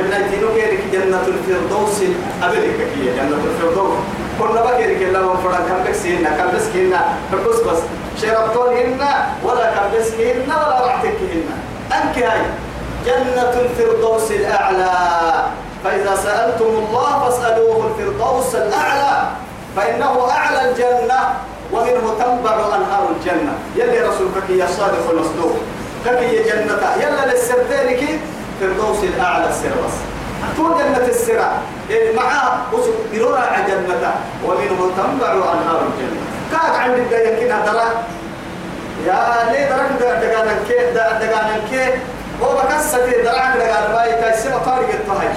[0.91, 1.97] جنة الفردوس؟
[2.43, 3.93] أبلك هي جنة الفردوس.
[4.39, 7.01] كنا بكيرك الله فرا كم بكسينا كم بسكينا.
[7.33, 7.59] بس.
[7.59, 7.79] بس
[8.21, 9.01] شربتونهن
[9.43, 11.43] ولا كم بسكينا ولا رعتكهن
[11.91, 12.41] أنك هاي.
[13.05, 14.91] جنة الفردوس الأعلى.
[15.83, 19.27] فإذا سألتم الله فاسألوه الفردوس الأعلى.
[19.75, 21.19] فإنه أعلى الجنة
[21.71, 23.53] ومنه تنبع أنهار الجنة.
[23.75, 25.55] يلي رسولك يا صادق المصدوق.
[26.05, 26.79] كي جنة.
[26.97, 28.19] يلا للسرتينك
[28.61, 29.95] فردوس الأعلى السرس
[30.57, 31.51] تو جنة السرى
[31.89, 32.57] إيه معاه
[33.13, 34.13] يرى جنة.
[34.45, 36.21] ومنه تنبع أنهار الجنة.
[36.51, 37.87] كاد عند الدنيا كنا درا
[39.07, 41.93] يا ليه درك دقانا كي دقانا كي.
[42.43, 45.27] هو بكسة درك دقانا باي كاي سما طارق الطهي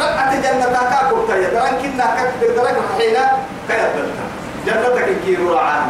[0.00, 3.32] رقعة جنة تاكا كورتا يا درك كنا كك درك حينا.
[3.68, 4.26] كيا دلتا
[4.66, 5.86] جنتك كي رعاه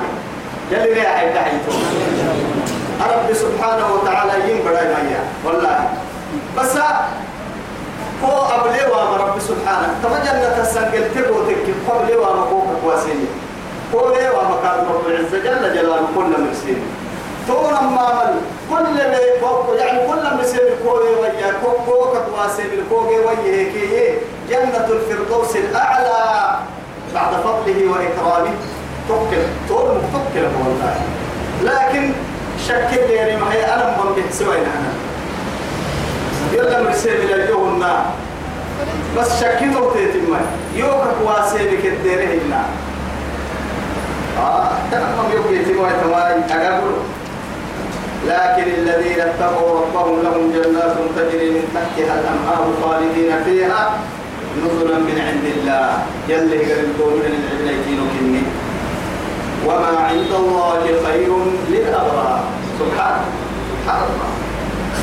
[0.70, 1.72] يلي ليه حيدا حيتو
[3.02, 5.88] رب سبحانه وتعالى ينبرا ميا والله.
[6.58, 6.76] بس
[8.24, 9.88] هو أبلي وما رب سبحانه.
[10.02, 13.26] تما جنة السنجل تبو تكي قبل وما فوق كواسيني
[13.94, 16.82] هو ليه وما كان رب العزة جل جلاله كل مرسين
[17.48, 18.35] تون ما مل
[18.70, 19.00] كل
[19.40, 24.18] فوق يعني كل مرسين كوي ويا كوك كوك كواسين الكوكي ويا هيك
[24.50, 26.58] جنة الفردوس الأعلى.
[27.14, 28.55] بعد فضله وإكرامه.
[29.09, 30.94] تكل تون تكل والله
[31.62, 32.11] لكن
[32.68, 34.92] شكل يعني ما هي أنا من بحسوين أنا.
[36.53, 37.62] يلا مرسل إلى الجو
[39.18, 40.37] بس شكله تيتم
[40.77, 42.64] يوكا كواسي بك الديره هنا
[44.38, 46.92] آه تمام يوكا يتم ويتماري أقول
[48.29, 53.90] لكن الذين اتقوا ربهم لهم جنات تجري من تحتها الأنهار خالدين فيها.
[54.60, 55.88] نزلا من عند الله.
[56.28, 58.42] يلي قريبوا من العبنيتين كني.
[59.66, 61.30] وما عند الله خير
[61.70, 62.40] للأبرار.
[62.78, 63.24] سبحانه
[63.72, 64.30] سبحان الله.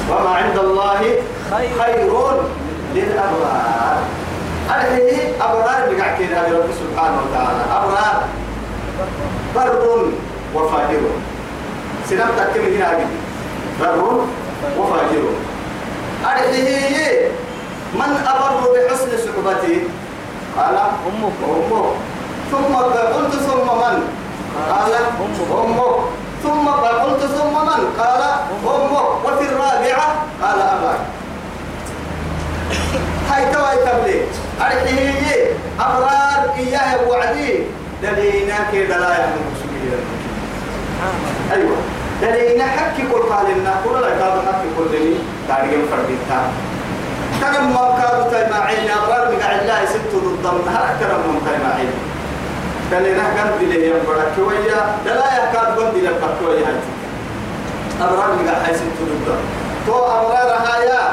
[0.09, 1.01] وما عند الله
[1.49, 2.11] خير.
[2.95, 3.97] للأبرار.
[4.69, 5.09] هذه
[5.41, 7.63] أبرار بقعك هذا رب سبحانه وتعالى.
[7.77, 8.17] أبرار.
[9.55, 10.11] بر
[10.55, 11.03] وفاجر.
[12.09, 12.89] سنم تكتب هنا
[13.81, 14.01] بر
[14.79, 15.25] وفاجر.
[16.25, 16.67] هذه
[17.93, 19.77] من أبر بحسن صحبته
[20.57, 20.75] قال
[21.07, 21.37] أمك.
[21.45, 21.91] أمه
[22.51, 22.75] ثم
[23.15, 23.97] قلت ثم من؟
[24.69, 24.93] قال.
[25.51, 25.99] أمه
[26.43, 28.21] ثم قلت ثم من؟ قال
[28.65, 30.07] أمه وفي الرابعة
[30.43, 30.99] قال أباك.
[33.29, 34.21] هاي تواي تبلي
[34.61, 37.63] أرحيه أبرار إياه وعدي.
[38.03, 39.43] دلينا كده لا يحمل
[41.51, 41.77] أيوة.
[42.21, 45.15] دلينا حكي كل قالنا كل لا كاد حكي كل لي
[45.47, 46.39] تاريخ فرديتا
[47.41, 50.13] ترى ما كادوا تجمعين أبرار مقع الله ست
[50.43, 51.91] ضد هل أكثر من تجمعين
[52.91, 56.91] دلينا كان دليل ينبرك ويا دلا يكاد بند يلقى ويا هاتي
[58.01, 59.35] أبرار مقع هاي ست ضد
[59.87, 61.03] تو أبرار هايا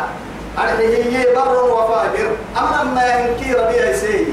[0.59, 4.33] أرحيه بر وفاجر أما ما ينكي ربيع سيدي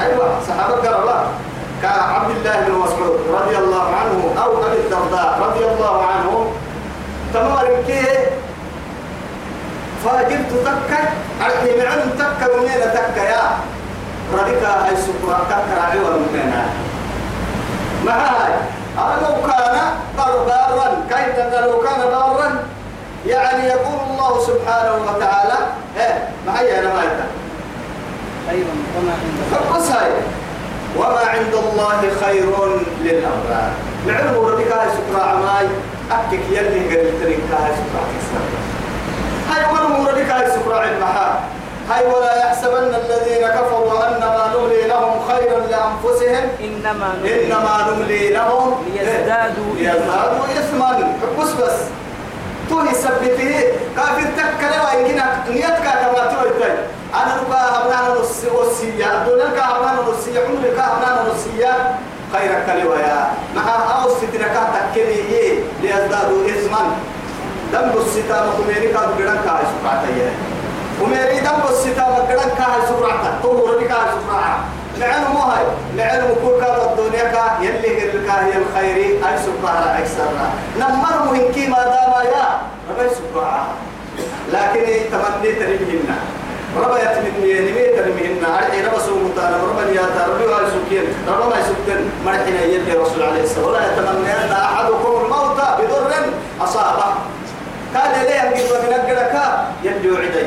[0.00, 1.26] أيوة صحابة كربلاء
[1.82, 6.52] كعبد الله بن مسعود رضي الله عنه أو أبي الدرداء رضي الله عنه.
[7.34, 8.30] تمام كيه
[10.06, 11.00] فاجرت تكا
[11.44, 13.42] أرحي معلم تكا ومين تكا يا؟
[14.32, 16.64] ربك هاي سكرة تكا عوى مكانا
[18.04, 18.52] ما هاي
[19.22, 19.76] لو كان
[20.16, 22.58] بارا كيف لو كان بارا
[23.26, 25.58] يعني يقول الله سبحانه وتعالى
[26.46, 27.02] ما هي أنا ما
[28.50, 29.34] أيضا وما عند
[30.96, 32.46] وما عند الله خير
[33.00, 33.70] للأبرار.
[34.06, 35.66] نعلم ربك هاي سكرة عماي
[36.10, 38.75] أكك يلي قلت لك هاي سكرة تكسر
[39.50, 41.40] هاي ولم ربك هاي سكرة عمها
[41.90, 46.48] هاي ولا يحسبن الذين كفروا أنما نملي لهم خيرا لأنفسهم.
[46.60, 48.84] إنما نريد إنما نملي لهم.
[48.94, 51.14] ليزدادوا ليزدادوا إثما.
[51.38, 51.78] بس بس.
[52.70, 53.62] توهي سبته
[53.96, 56.72] كافر تكلا وإنكنا نيتك كما توي
[57.14, 59.24] أنا نبقى هبنا نص وصية.
[59.26, 61.94] دون لك هبنا نصية عمرك هبنا نصية
[62.32, 66.96] خيرك لويا مع أو سترك تكلي ليزدادوا إثما.
[67.72, 70.30] دم الستام كميري كاد بدن كاي سبعتيه
[71.02, 74.58] وميري دم الستام بدن كاي سبعته تو ربي كاي سبعه
[74.98, 75.64] لعنه مو هاي
[75.96, 80.28] لعنه كل كاد الدنيا كا يلي قال هي الخير أي سبعه أكثر
[80.78, 82.46] نمر مهم كي ما دام يا
[82.90, 83.66] ربي سبعه
[84.52, 86.08] لكن تمني تريبهن
[86.76, 92.00] ربا يتمني نمي تريبهن أرحي ربا سومتانا ربا ياتا ربي وعلي سكين ربا ما يسكن
[92.26, 96.12] مرحنا يلي رسول عليه الصلاة ولا يتمنى أن أحدكم الموت بضر
[96.60, 97.04] أصابه
[97.94, 99.42] قال لي أن قد من أجلك
[99.84, 100.46] يلي وعدي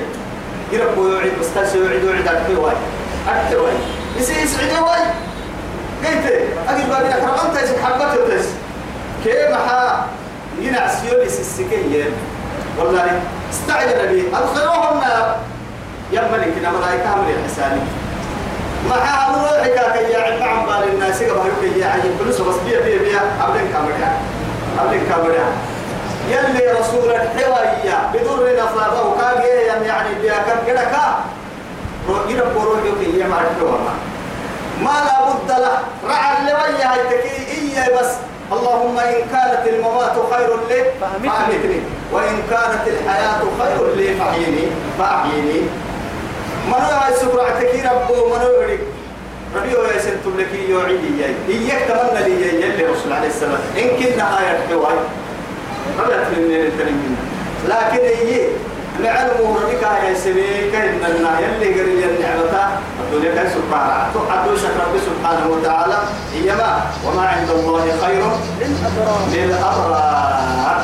[0.71, 2.73] يربو يوعد بستاس يوعد وعد أكتواي
[3.29, 3.73] أكتواي
[4.19, 5.01] يسي يسعدي واي
[6.05, 6.25] قلت
[6.69, 8.45] أجل بابي لك ربما تيسك حبته تيس
[9.23, 10.07] كيف حا
[10.61, 12.05] ينعس يوليس السكين
[12.79, 13.21] والله
[13.51, 15.35] استعجل بي أدخلوهم نار
[16.11, 17.81] يا ملك إنما لا يكامل الحساني
[18.89, 21.21] ما حا نروحك كي يعد عن بال الناس.
[21.21, 23.21] يقبل كي يعد فلوس بس بيا بيا بيا.
[23.41, 23.91] أبلين كامل
[24.79, 25.35] أبلين كامل
[26.29, 29.47] يلي رسول الحواية بدر نصابه كاجي
[29.87, 31.19] يعني بيا كان كده كا.
[32.27, 33.93] يرب روح يوكي يما الحوامة
[34.81, 35.77] ما لا بد له.
[36.09, 37.37] رعى اللي ويا هيتكي.
[37.51, 38.11] إيا بس.
[38.51, 41.81] اللهم إن كانت الممات خير لي فأمتني.
[42.11, 44.67] وإن كانت الحياة خير لي فأحيني
[44.99, 45.61] فأحيني
[46.73, 48.79] هاي سكرة تكي ربو؟ منو يريك
[49.55, 53.59] ربي هو يسنتم لك يوعدي إياك تمنى لي يلي رسول عليه السلام.
[53.77, 54.95] إن كنا آية حواي
[55.99, 57.15] ربيت من التنمين
[57.67, 58.47] لكن هي
[59.03, 64.11] نعلم ربك يا سبيك إن النا يلي قريل النعمة الدنيا كان سبحانه.
[64.29, 65.97] تعدوا شكر ربي سبحانه وتعالى.
[66.33, 66.71] هي ما؟
[67.05, 68.23] وما عند الله خير
[69.33, 70.81] للأبرار.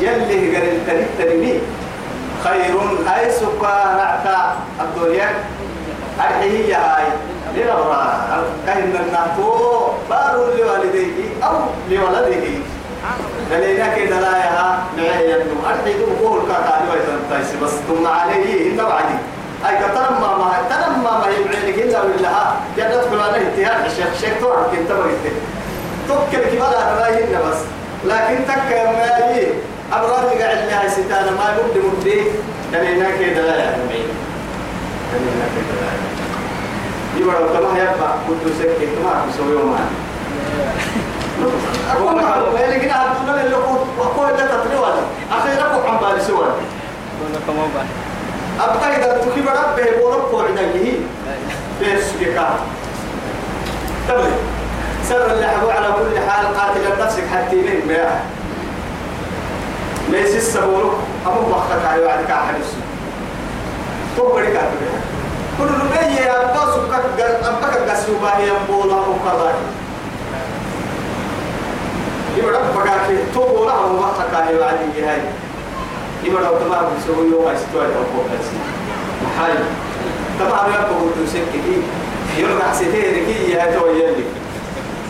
[0.00, 1.60] يلي قريل التنمين
[2.44, 2.74] خير
[3.14, 5.28] أي سبحانه الدنيا
[6.20, 7.06] أرحية هاي.
[7.56, 8.44] للأبرار.
[8.66, 9.50] كأن النهتو
[10.10, 11.54] بار لوالديه أو
[11.90, 12.46] لولده.
[13.50, 18.80] دلينا كده لا يها نعي يدو أرحيدو قول كاكاني ويتن تايسي بس ثم عليه إن
[18.80, 19.18] وعدي
[19.68, 22.54] أي كترم ما ما ترم ما ما يبعينك إلا بالله.
[22.76, 25.18] جدت فلانا انتهاء الشيخ شيخ توعد كنت بغيت
[26.08, 27.60] تكل كبالا رأيهن بس.
[28.04, 29.46] لكن تك يا مالي
[29.92, 32.22] أبرار قاعد لها ستانا ما يبدي مبدي.
[32.72, 33.78] لا يها نعي دلينا كده لا يها
[37.18, 39.88] يبقى كما يبقى كنت سكت ما كسو يومان
[41.96, 44.88] أقول معلومة اللي كنا هتقول اللي أقول ده تطلع
[45.32, 46.22] أخيرا كم بالي
[47.74, 47.86] بعد
[48.60, 50.92] أبقى إذا تكيب ربه بورب قعده
[51.82, 52.50] بس يكا
[54.08, 54.30] تبلي
[55.08, 58.10] سر اللي حبوا على كل حال قاتل نفسك حتى من بيع
[60.10, 60.94] ليس السبور
[61.26, 62.74] أبو بختك على وعدك حدث
[64.16, 64.70] تبرك على
[65.58, 69.54] كل ربيع أبقى سكك أبقى قسيوبا ينبولا وكذا
[72.38, 75.20] يبقى ربك في توبو له وقتك على وعدي هاي
[76.24, 78.46] يبقى لو تمام بسوي يوم استوى توقف بس
[79.24, 79.58] محل
[80.38, 81.82] تمام يا ابو تسكتي
[82.38, 84.24] يرجع سيتي ركي يا تو يلي.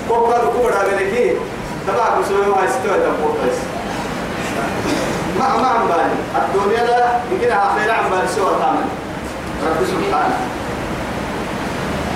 [0.09, 1.33] كوكا كوكا ركي
[1.87, 3.59] تمام بسوي يوم استوى توقف بس
[5.39, 6.15] ما ما عم بالي.
[6.39, 8.89] الدنيا لا يمكن أخيرا عم بالي سوى ثامن
[9.67, 10.39] رب سبحانه.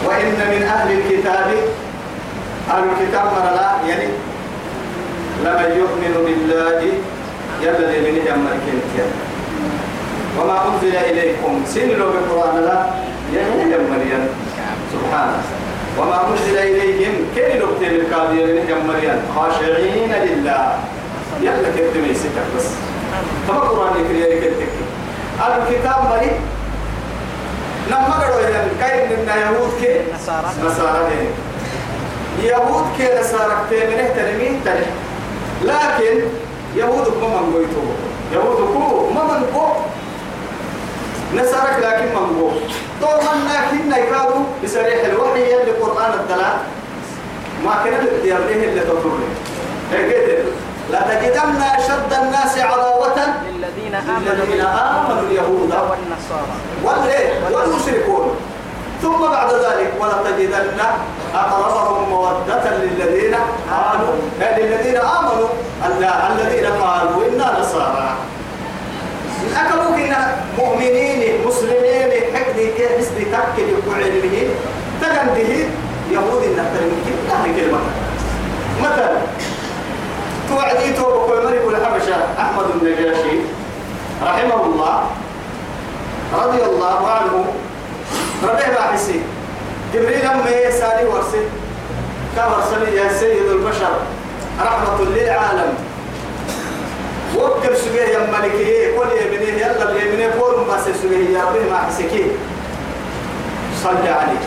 [0.06, 1.54] وإن من أهل الكتاب
[2.70, 4.08] أهل الكتاب مرلا يعني
[5.44, 6.80] لمن يؤمن بالله
[7.90, 9.06] لي من جمع كنتيا
[10.38, 12.86] وما أنزل إليكم سنلوا بالقرآن لا
[13.34, 13.96] يعني جمع
[14.92, 15.42] سبحانه
[15.98, 18.94] وما أنزل إليهم كي نكتب الكاذية من جمع
[19.36, 20.78] خاشعين لله.
[21.42, 22.66] يلا كتب يسكت بس.
[23.48, 24.52] فما قرآن يكري يكتب
[25.40, 26.30] الكتاب مري.
[27.88, 30.46] لما قالوا إذا كاين من يهود كي؟ نصارى.
[30.64, 31.00] نصارى
[32.42, 34.86] يهود كي نصارى كي من احترمين تاني
[35.64, 36.22] لكن
[36.76, 37.82] يهود ما من قويتو
[38.32, 39.68] يهود كو ما من قو
[41.36, 42.52] نسرك لكن منقول
[43.02, 46.56] طبعا لكن يكادوا بسريح الوحي اللي قرآن الدلال.
[47.64, 49.24] ما كان اللي اللي تطرني
[49.92, 50.38] هيك
[50.90, 53.16] لا تجدن أشد الناس عداوة
[53.48, 54.70] للذين آمنوا
[55.00, 55.70] آمنوا اليهود.
[55.70, 56.56] والنصارى.
[57.52, 58.36] والمشركون.
[59.02, 60.80] ثم بعد ذلك ولتجدن
[61.34, 63.34] أقربهم مودة للذين
[63.70, 64.14] آمنوا.
[64.40, 65.48] للذين آمنوا.
[65.86, 68.08] الذين قالوا إنا نصارى.
[69.56, 70.14] أكبوك إن
[70.58, 74.48] مؤمنين مسلمين حقدي كيف تأكد يقعد به
[75.00, 75.52] تجنده
[76.10, 76.80] يهود النحتر
[77.44, 77.80] من كلمة.
[78.82, 79.18] مثلا
[80.48, 83.36] توعدي توبك الملك الحبشة أحمد النجاشي
[84.22, 85.02] رحمه الله
[86.42, 87.44] رضي الله عنه.
[88.42, 89.20] ربي باحسي
[89.94, 91.42] جبريل أما يسالي ورسي؟
[92.36, 93.94] كورسني يا سيد البشر
[94.60, 95.74] رحمة للعالم.
[97.36, 101.78] وكر سجيه يا ملكي قول يا بني يلا بني قول ما سجيه يا ربي ما
[101.78, 102.26] حسكي
[103.82, 104.44] صلي عليه.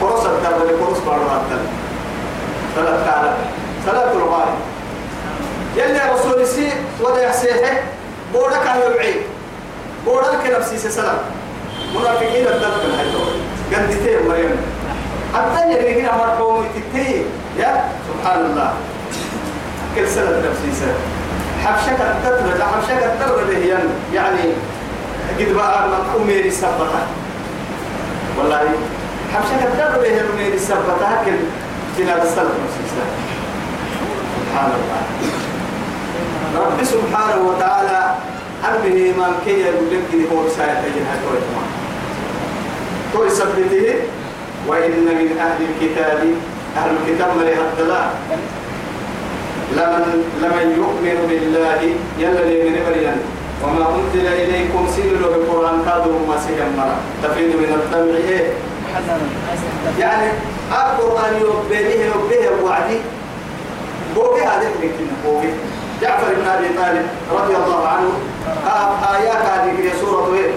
[0.00, 1.68] قرص الدرب قرص بارو الدرب
[2.76, 3.34] ثلاث كارب.
[3.86, 4.56] ثلاث الغالي
[5.76, 6.68] يلي رسول سي
[7.00, 7.82] ودا يحسيه
[8.32, 9.14] بورك يبعي.
[10.04, 11.18] بورك نفسي سلام.
[11.94, 13.20] منافقين الدرب الحيطة
[13.72, 14.56] قدتين مريم.
[15.34, 17.24] حتى يلي هنا مرحوم تتي
[17.58, 18.72] يا سبحان الله.
[19.94, 20.98] كل سنة نفسي سنة.
[21.64, 23.78] حبشك التتر لا حبشك التتر هي.
[24.14, 24.44] يعني
[25.38, 27.06] قد بقى أميري سبتها.
[28.38, 28.62] والله
[29.34, 31.38] حبشك التتر هي أميري سبتها كل
[31.98, 33.12] تنادى السلف نفسي سنة.
[34.36, 35.00] سبحان الله.
[36.56, 38.14] رب سبحانه وتعالى
[38.64, 41.18] أربه ما كي يقول لك هو بسايا تجن هاي
[43.12, 43.28] توي
[44.68, 46.20] وإن من أهل الكتاب
[46.76, 48.14] أهل الكتاب مريها الدلاء
[49.72, 51.80] لمن لمن يؤمن بالله
[52.18, 53.16] يلا من مريم
[53.64, 58.52] وما أنزل إليكم سيلوا بالقرآن كادوا ما سيهم تفيد من الدمع إيه؟
[59.98, 60.30] يعني
[60.72, 62.98] القرآن يبيه يبيه وعدي.
[64.14, 65.48] بوبي هذا يمكن بوبي
[66.02, 68.08] جعفر بن أبي طالب رضي الله عنه
[69.16, 70.50] آيات هذه سورة إيه؟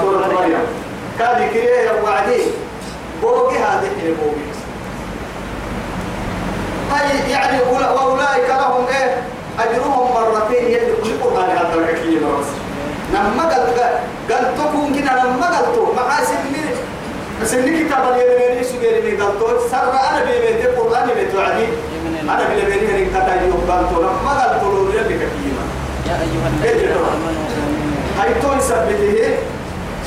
[0.00, 0.85] سورة مريم.
[1.18, 2.42] كان كريه وعدي
[3.22, 4.46] بوبي هذه بوبي
[6.92, 9.22] هاي يعني وأولئك لهم إيه؟
[9.58, 12.46] أجرهم مرتين يلي كل قرآن هذا الحكي بس
[13.14, 13.80] لما قلت
[14.30, 15.94] قلت تكون كنا لما قلت.
[15.96, 16.34] محاسن
[17.44, 17.84] سني.
[17.84, 19.70] كتاب اليمين سجير من قلت.
[19.70, 21.66] سر أنا بيبيت القرآن بيتوعدي
[22.22, 25.64] أنا بلا بيني هني كتا يقبل تونا ما قال تقولوا لي كثيرا
[26.06, 27.46] يا أيها الذين آمنوا
[28.20, 29.34] هاي توي سبته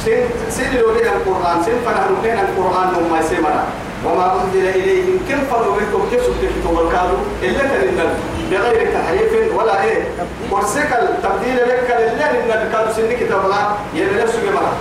[0.09, 3.63] سن سن لو القرآن سن فنحن بين القرآن وما يسمعنا.
[4.05, 8.09] وما أنزل إليهم كم فروا بكم كيف سبتكم الكادو إلا كلمة
[8.51, 10.03] بغير تحريف ولا إيه.
[10.51, 14.73] ورسك التبديل لك لله إن الكادو سن كتاب الله يلا نفسه جماعة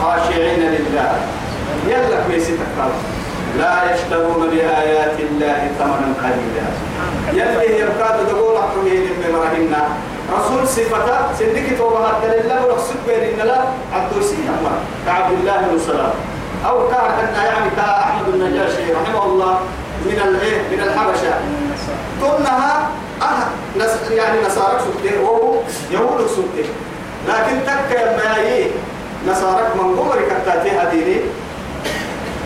[0.00, 1.12] خاشعين لله.
[1.88, 2.98] يلا كويسي تكادو
[3.58, 6.66] لا يشترون بآيات الله ثمنا قليلا.
[7.32, 9.74] يلي يبقى تقول حكمه من
[10.32, 13.58] رسول صفة سنك توبة حتى لله ورسول بين إن لا
[13.92, 14.12] عبد
[14.48, 14.72] أما
[15.06, 16.12] كعبد الله بن سلام.
[16.66, 19.60] أو كان يعني كأحمد النجاشي رحمه الله
[20.04, 21.34] من الايه من الحبشة.
[22.20, 22.88] ثمها
[23.22, 23.46] أه
[23.78, 25.54] نس يعني نصارك سكتة وهو
[25.90, 26.68] يهود سكتة.
[27.28, 28.70] لكن تك ما يي
[29.28, 31.20] نصارك من قمر كتاتي هديني.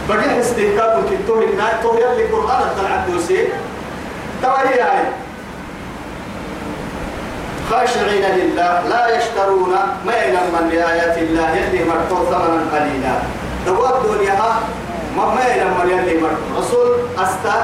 [0.08, 3.48] بدي استهكاك كتوه الناس تو يلي قرآن الدلع الدوسي.
[4.42, 5.04] توهي هاي.
[7.70, 9.74] خاشعين لله لا يشترون
[10.06, 13.14] ما يلمن بآيات الله يلي مرتو ثمنا قليلا.
[13.66, 14.34] دواب دنيا
[15.16, 17.56] ما ما يلمن يلي مرتو رسول أستا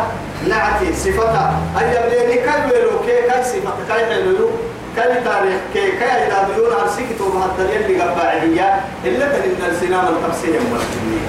[0.49, 1.45] نعتي صفتا.
[1.81, 4.51] أيام ليني كاي بيلو كي كاي صفتا؟ كاي حلو
[4.97, 8.69] كاي تاريخ؟ كي كاي إذا بيون عرسيك تو مهدر يلي قباعية
[9.05, 11.29] إلا تنين السنام التفسير مرتبين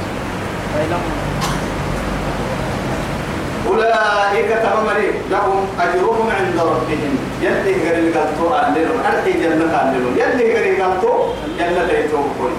[3.67, 7.13] أولئك تمامري لهم أجرهم عند ربهم.
[7.41, 11.13] يلي غير القلتو أهلهم أرحي جنة أهلهم يلي غير القلتو
[11.59, 12.53] جنة يتوقون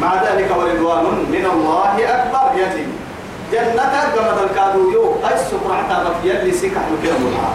[0.00, 2.86] مع ذلك ورضوان من الله أكبر يلي.
[3.52, 5.14] جنة قمد الكادو يو.
[5.28, 7.52] أي سكر عتابك يلي سيكح مكينا ملعا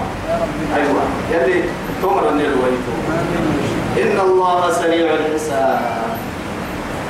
[0.76, 1.04] أيوة.
[1.32, 1.64] يلي
[2.02, 2.94] تمر النيل ويتو
[4.04, 5.82] إن الله سريع الحساب.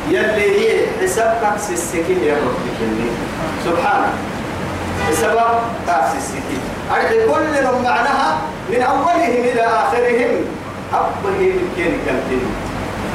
[0.09, 2.57] يلي هي حسابك سيسكين يا رب
[3.65, 4.13] سبحانه
[5.11, 5.53] بسبب
[5.87, 6.31] تأسيس
[6.95, 8.37] أي كل معناها
[8.69, 10.31] من أولهم إلى آخرهم
[10.93, 12.45] أبه من كين كالتين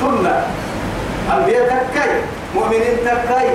[0.00, 0.26] ثم
[1.36, 2.20] أنبياء تكاي
[2.54, 3.48] مؤمنين تكاي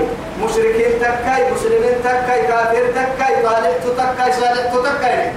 [0.43, 5.31] مشركين تكاي مسلمين تكاي كافر تكاي طالح تكاي صالح تكاي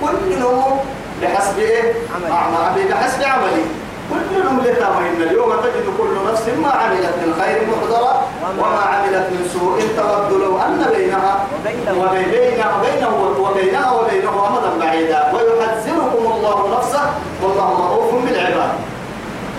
[0.00, 0.78] كلهم
[1.22, 2.30] بحسب إيه؟ عمل.
[2.32, 3.62] أعمال بحسب عملي
[4.10, 8.22] كل نملة وإن اليوم تجد كل نفس ما عملت من خير محضرة
[8.58, 13.12] وما عملت من سوء تود لو أن بينها وبينه وبينها وبينه
[13.44, 15.32] وبينها وبينه أمدا بعيدا.
[15.34, 17.04] ويحذركم الله نفسه
[17.42, 18.72] والله رؤوف بالعباد.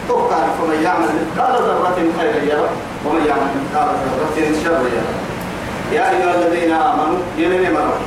[0.08, 2.70] توقع فمن يعمل مثقال ذرة خيرا يرى
[3.06, 5.14] ومن يعمل مثقال ذرة شرا يرى
[5.92, 7.98] يا أيها الذين آمنوا يلين مرة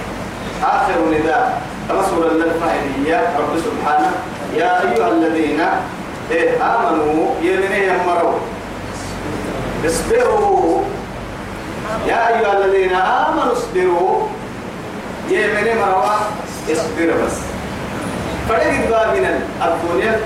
[0.64, 4.12] آخر نداء كما سورة الفاعلية رب سبحانه
[4.56, 5.60] يا أيها الذين
[6.30, 8.38] إيه آمنوا يلين مروا.
[9.86, 10.82] اصبروا.
[12.08, 14.26] يا أيها الذين آمنوا اصبروا.
[15.28, 16.04] يمن مروا
[16.72, 17.36] اصبر بس.
[18.48, 20.20] فريق بابنا الدنيا.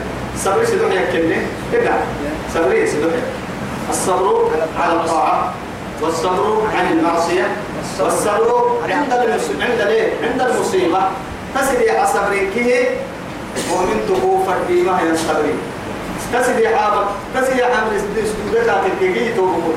[0.44, 1.36] صبر سدوح يكلي
[1.72, 1.94] كده
[2.55, 3.12] صبر سدوح.
[3.90, 5.53] الصبر على الطاعة.
[6.03, 7.46] والصبر عن المعصية.
[8.01, 9.80] والصبر عند عند
[10.22, 11.01] عند المصيبة.
[11.55, 12.84] تسدي حصبرين كيه
[13.70, 15.59] مؤمن تقو فردي ما هي الصبرين
[16.33, 19.76] تسدي حابك تسدي حمل سدوكات الكيكي توقف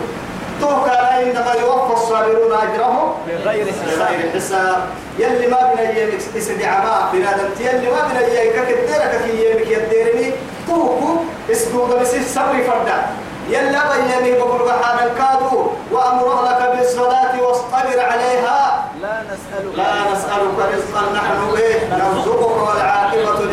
[0.62, 4.36] توقع عندما يوفى الصابرون أجرهم بغير حساب.
[4.36, 4.86] حساب.
[5.20, 10.34] يلي ما بين ايامك اسدي عماء بنادم يلي ما بين ايامك كديرك في ايامك يديرني؟
[10.68, 11.16] توكو
[11.52, 13.06] اسدو بس صبري فردا.
[13.50, 18.86] يلا بيامي بقول بحال الكادو وأمر اهلك بالصلاة واصطبر عليها.
[19.02, 19.78] لا نسألك.
[19.78, 23.51] لا نسألك رزقا نحن إيه نرزقك يلي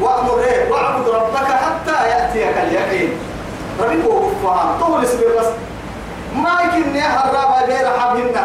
[0.00, 3.10] وامر إيه؟ واعبد ربك حتى يأتيك اليقين.
[3.80, 5.46] ربك وفهم طول اسبر بس.
[6.36, 8.36] ما يمكن الرابع غير حبهن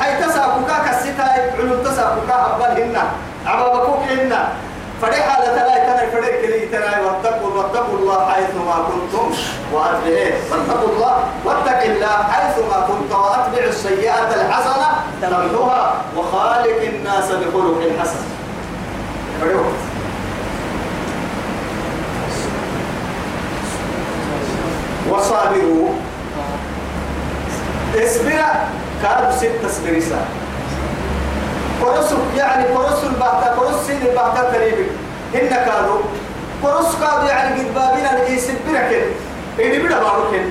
[0.00, 2.96] حي تساكوكا كالستا علم تساكوكا حبالهن
[3.46, 4.32] عبابكوك هن.
[5.02, 9.30] فريح على تلاي تنا فريق كلي تنا واتقوا واتقوا الله حيث ما كنتم
[9.72, 13.12] واتبعوا واتقوا الله واتق الله حيث ما كنت.
[13.12, 14.88] وأتبع السيئة الحسنة
[15.22, 15.94] تمحوها.
[16.16, 18.22] وخالق الناس بخلق حسن.
[19.40, 19.56] فريق
[25.10, 25.88] وصابروا.
[27.94, 28.42] اصبر.
[29.02, 30.24] كادوا ست سبريسا
[31.82, 34.90] كرس يعني كرس البحثة كرس سين البحثة تريبك
[35.34, 36.00] هن كادوا
[36.62, 39.06] كرس كادوا يعني قد بابنا يسبرك
[39.60, 40.44] إني بدا باركن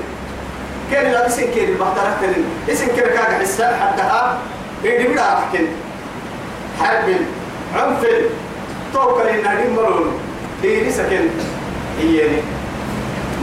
[0.92, 2.34] كان لا اسم كير البحثة ركن
[2.70, 4.38] اسم كير كاga حسان حدها
[4.86, 5.68] إني بدا ركن
[6.80, 7.16] حرب
[7.76, 8.06] عنف.
[8.94, 10.20] توكل إن مرون.
[10.62, 11.30] ديني سكن.
[12.02, 12.42] إياني.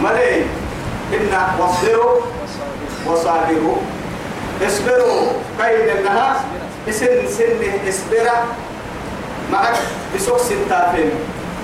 [0.03, 0.58] ملي.
[1.13, 2.21] إن واصبروا
[3.07, 3.77] وصابروا.
[4.67, 5.27] اصبروا.
[5.59, 6.37] كيد النهار
[6.91, 8.29] سن سن اصبر.
[9.53, 9.77] معك
[10.15, 11.11] بسوق ستافين.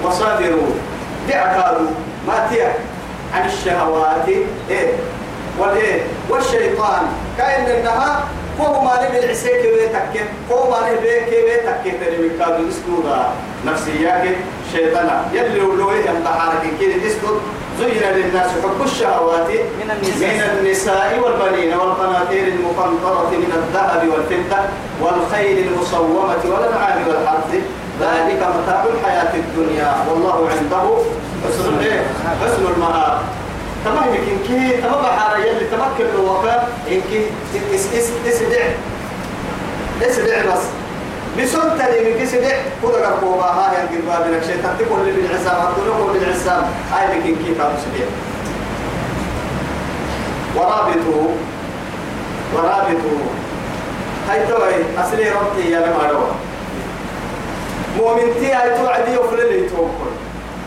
[0.04, 0.70] وصابروا.
[1.28, 1.90] دعكاروا
[2.26, 2.74] ما تيا.
[3.34, 4.28] عن الشهوات.
[4.70, 4.92] إيه.
[5.58, 7.02] والايه والشيطان.
[7.38, 8.24] كاين النهار
[8.58, 10.24] فهو ما نبي العسيك بيتك.
[10.50, 12.00] فهو ما نبي بيتك.
[12.00, 13.26] تري بكادو اسكودا
[13.66, 14.36] نفسياك.
[14.72, 15.24] شيطانا.
[15.32, 15.94] يلي ولوه.
[15.94, 17.40] ينبحارك كده اسكت
[17.80, 20.28] زين للناس حب الشهوات من النساء.
[20.34, 24.58] من النساء والبنين والقناطير المقنطرة من الذهب والفضة
[25.00, 27.50] والخيل المصومة والأنعام والحرث
[28.00, 30.82] ذلك متاع الحياة الدنيا والله عنده
[31.44, 31.64] حسن؟
[32.42, 33.18] حسن المآب
[33.84, 37.22] تمام يمكن كي تمام بحارة يلي تمكن الوفاء إنك
[37.74, 38.64] اس اس اسدع
[40.02, 40.62] اسدع بس
[41.38, 46.12] بسنت لي من كسدع كذا قرقوبا ها يا قربا بنك شيطان تقول لي بالعسام تقول
[46.14, 46.62] لي بالعسام
[46.92, 48.06] هاي لكن كي تابو سدع
[50.56, 51.28] ورابطه
[52.54, 53.18] ورابطه
[54.28, 56.26] هاي توي أصلي ربطي يا لما دوا
[57.98, 60.10] مؤمنتي هاي توعدي وفل اللي توكل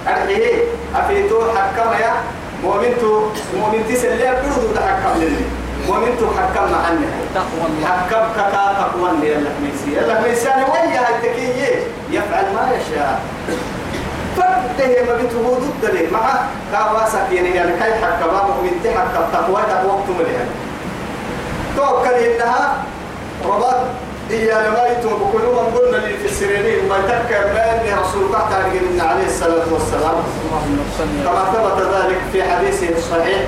[0.08, 0.64] أرحيه
[0.96, 2.14] أفيتو حكم يا
[2.64, 3.22] مؤمنتو
[3.60, 5.46] مؤمنتي سليا كردو ده حكم للي
[5.88, 7.08] مؤمنتو حكم عنه
[7.38, 7.88] تقوى الله.
[7.88, 11.76] حكم كتا تقوى لي اللحميسي اللحميسي أنا ويا التكية؟
[12.16, 13.20] يفعل ما يشاء.
[14.38, 16.04] فده ما بتهو ضد لي.
[16.12, 16.26] مع
[16.74, 20.38] كواسك يعني يعني كاي حكم مؤمنتي حكم تقوى تقوى تملي
[21.78, 22.62] توكل إنها
[23.46, 23.80] رباط
[24.32, 29.02] إيا ما يتم بكل من قلنا لي في السريرين ما يتذكر بأن رسول الله تعالى
[29.02, 30.16] عليه الصلاة والسلام.
[31.24, 33.42] كما ثبت ذلك في حديثه الصحيح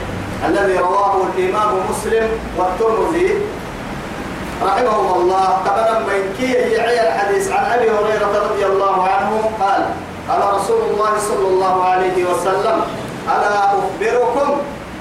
[0.48, 2.28] الذي رواه الإمام مسلم
[2.58, 3.32] والترمذي.
[4.64, 5.45] رحمه الله.
[5.66, 9.82] قبل من كي يعي الحديث عن أبي هريرة رضي الله عنه قال
[10.30, 12.78] قال رسول الله صلى الله عليه وسلم
[13.30, 14.49] ألا أخبركم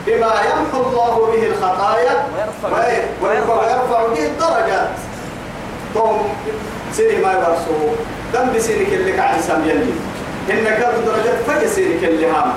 [0.07, 2.15] بما يمحو الله به الخطايا
[3.23, 4.89] ويرفع- به الدرجات.
[5.95, 6.29] توم
[6.93, 7.75] سيري ما يبرسو
[8.35, 8.47] دم
[8.91, 9.93] كلك عن سميني
[10.51, 12.53] إن كانت درجات فجأة كل هام.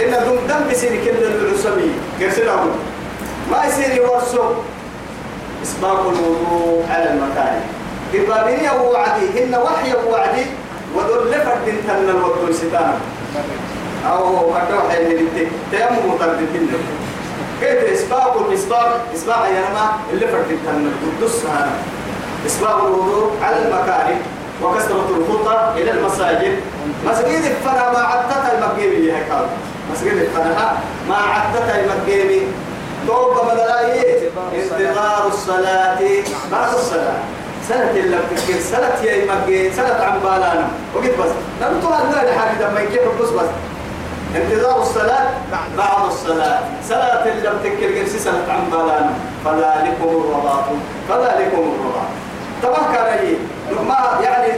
[0.00, 1.90] إن دم دم بسيري كل العسمي
[2.20, 2.70] قرسلهم
[3.50, 4.42] ما يصير يورسو
[5.62, 7.60] إسباق الوضوء على المكان
[8.14, 10.46] إبابيني وعدي إن وحي وعدي
[10.96, 12.94] ودول لفرد تن الوضو ستانا.
[14.06, 16.68] أو قدوا حين للتك تيمم مترددين
[17.60, 21.70] كيف إسباق؟ الإسباق إسباق يا نما اللي فرد تن القدس هذا
[22.46, 24.18] إسباق الوضوء على المكارم
[24.62, 26.56] وكسرة الخطى إلى المساجد.
[27.06, 29.26] مسجد الفنا ما عدتها المقيمي هيك
[29.92, 30.72] مسجد الفنا
[31.08, 32.42] ما عدتها المقيمي
[33.08, 35.98] توبة بدلاية انتظار الصلاة.
[36.52, 37.18] بعد الصلاة.
[37.68, 40.68] سنة اللي بتكين سنة يا مقين سنة عم بالأنا.
[40.94, 41.32] وقت بس.
[41.62, 42.70] لم تقعد لا لحاجة.
[42.70, 43.48] لما يكيف بس بس.
[44.36, 45.30] انتظار الصلاة.
[45.76, 46.60] بعد الصلاة.
[46.88, 49.10] صلاة اللي بتكين قرسي سنة عم بالأنا.
[49.44, 50.64] فذلكم الرباط
[51.08, 52.08] فذلكم الرباط
[52.62, 53.36] طبعا كان يجي
[53.88, 54.52] ما يعني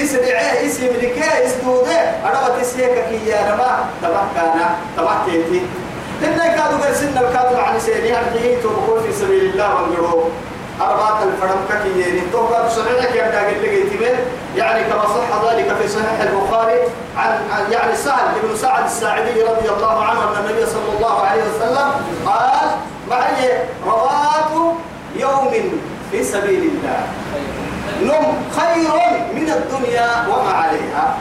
[0.00, 3.84] اسرعه اسم لكي؟ اسدوده أنا بتسيك كي يا نما.
[4.02, 4.60] طبعا كان.
[4.96, 5.62] طبعا تيتي.
[6.24, 10.24] إن كادوا قرسنا الكادوا عن سيري هذه تبقوا في سبيل الله وانقروا
[10.80, 11.60] أربعة الفرم
[12.00, 14.16] يعني توقع بسرعة كي أبدا قل لي
[14.56, 16.78] يعني كما صح ذلك في صحيح البخاري
[17.16, 21.42] عن عن يعني سعد بن سعد الساعدي رضي الله عنه أن النبي صلى الله عليه
[21.42, 21.90] وسلم
[22.26, 22.70] قال
[23.10, 24.74] معي رواه
[25.16, 25.50] يوم
[26.10, 27.00] في سبيل الله؟
[28.02, 28.90] نم خير
[29.34, 31.16] من الدنيا وما عليها.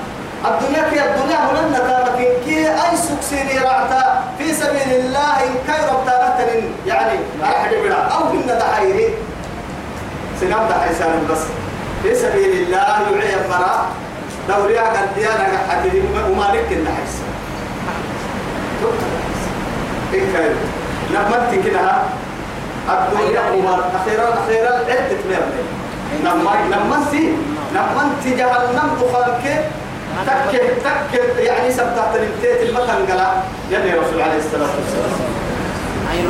[0.46, 4.09] الدنيا كي الدنيا هنا نتابك كي أي سكسيني رعتا
[4.40, 9.10] في سبيل الله إن كي ربطانة يعني أحد بلا أو من دحيره
[10.42, 11.38] سنام دحيسان بس.
[12.04, 13.86] في سبيل الله يعي المرأة
[14.50, 17.16] دوريا قد ديانا حديد ومالك النحيس
[20.12, 20.36] كيف
[21.14, 21.92] نمت كده
[22.90, 25.64] الدنيا أمور أخيرا أخيرا عدة ميرني
[26.24, 27.34] نما نمسي
[27.76, 29.66] نمنت جهنم دخانك
[30.28, 33.22] تك تك يعني سبتات الامتيت المكان قال
[33.72, 35.30] يلي رسول عليه الصلاة والسلام.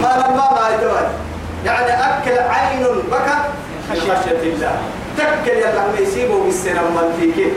[0.02, 1.02] ما لما ما يتوى
[1.66, 3.38] يعني أكل عين بكى
[3.90, 4.32] من خشية.
[4.44, 4.72] الله.
[5.18, 7.48] تكل يلا ما يسيبه بالسنة من فيك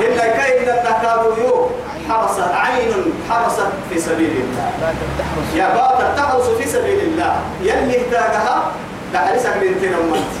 [0.00, 1.68] إلا كاين النكاد يو
[2.08, 2.92] حرس عين
[3.30, 4.70] حرست في سبيل الله.
[5.18, 7.36] تحرص يا باطل تحرس في سبيل الله.
[7.62, 8.72] يلي اهتاجها
[9.14, 10.40] لحرسك بنتين أمانتي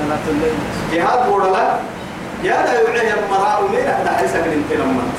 [0.00, 0.54] صلاة الليل.
[0.92, 1.76] جهاد بورلا
[2.44, 5.18] يا لا يوعي المراء من أحد حسك أنت لمنت؟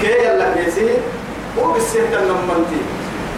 [0.00, 0.88] كي يلا بيسي
[1.58, 2.80] هو بالسهد لمنتي.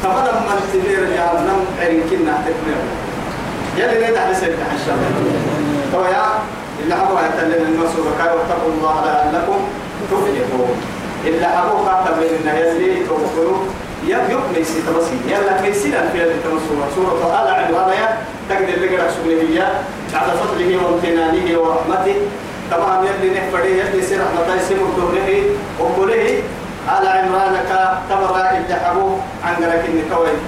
[0.03, 2.83] كما لمنتي غير جهنم عريكنا تكمل
[3.77, 4.95] يلي نيدا حسك حشا
[5.93, 6.25] تو يا
[6.83, 9.61] اللي حبوا يتلين المسؤول كاي واتقوا الله لعلكم
[10.11, 10.77] تفلحون.
[11.27, 13.59] اللي حبوا قاعدة بين النهي توكلوا.
[14.07, 18.19] يا يوم ميسي تبصي يلا ميسينا في هذه التمسورة سورة آل عمران يا
[18.49, 19.69] تقدر لقرأ سبحانه
[20.13, 22.17] بعد فضله وامتنانه ورحمته.
[22.73, 25.29] تمام يلي نحفره يلي سير رحمته يسمر دونه
[25.81, 26.25] وقوله
[26.97, 30.39] آل عمران كتبرا اللي حبوه عن قرأك النكوين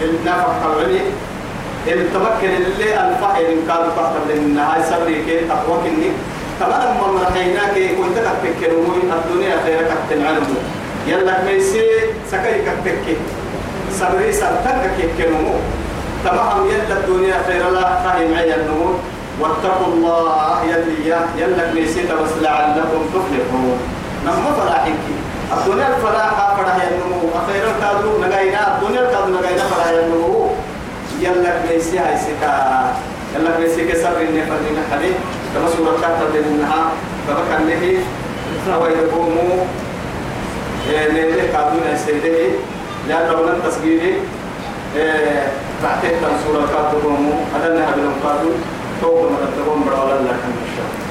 [0.00, 1.00] النافع حولي
[1.86, 4.62] التمكن اللي الفحل إن كانوا تحت لنا.
[4.74, 6.10] هاي صبري كي تقوى كني.
[6.60, 8.70] كمان لما مرحيناك كنت تفكر
[9.18, 10.56] الدنيا خيرك تنعلم
[11.06, 11.86] يلا ميسي
[12.30, 13.16] سكاي كتكي
[14.00, 15.54] صبري سرتك كيكنمو
[16.24, 18.94] تمام يلا الدنيا خير لا فهم عيا النمو
[19.42, 23.78] واتقوا الله يلي يلا ميسي بس لعلكم تفلحون.
[24.26, 25.02] نما فلاحك.
[25.52, 30.50] الدنيا الفلاحة فرح النمو أخيرا كادو نغاينا الدنيا كادو نغاينا فرح النمو
[31.20, 32.54] يلا ميسي هاي سكا.
[33.34, 35.16] يلا ميسي كسر النفر من حديث
[35.54, 36.82] كما سورة كاتب لنها
[37.28, 37.96] فبكى النهي.
[38.74, 39.64] أو يقوموا
[40.88, 42.38] ليه كادون السيدة
[43.08, 44.12] لأنه من تسجيلي
[45.82, 47.24] بعتت سورة كاتبهم
[47.54, 48.56] هذا نحن بلهم كادون
[49.02, 51.01] توقع ما تتبهم بڑا ولا لكن إن شاء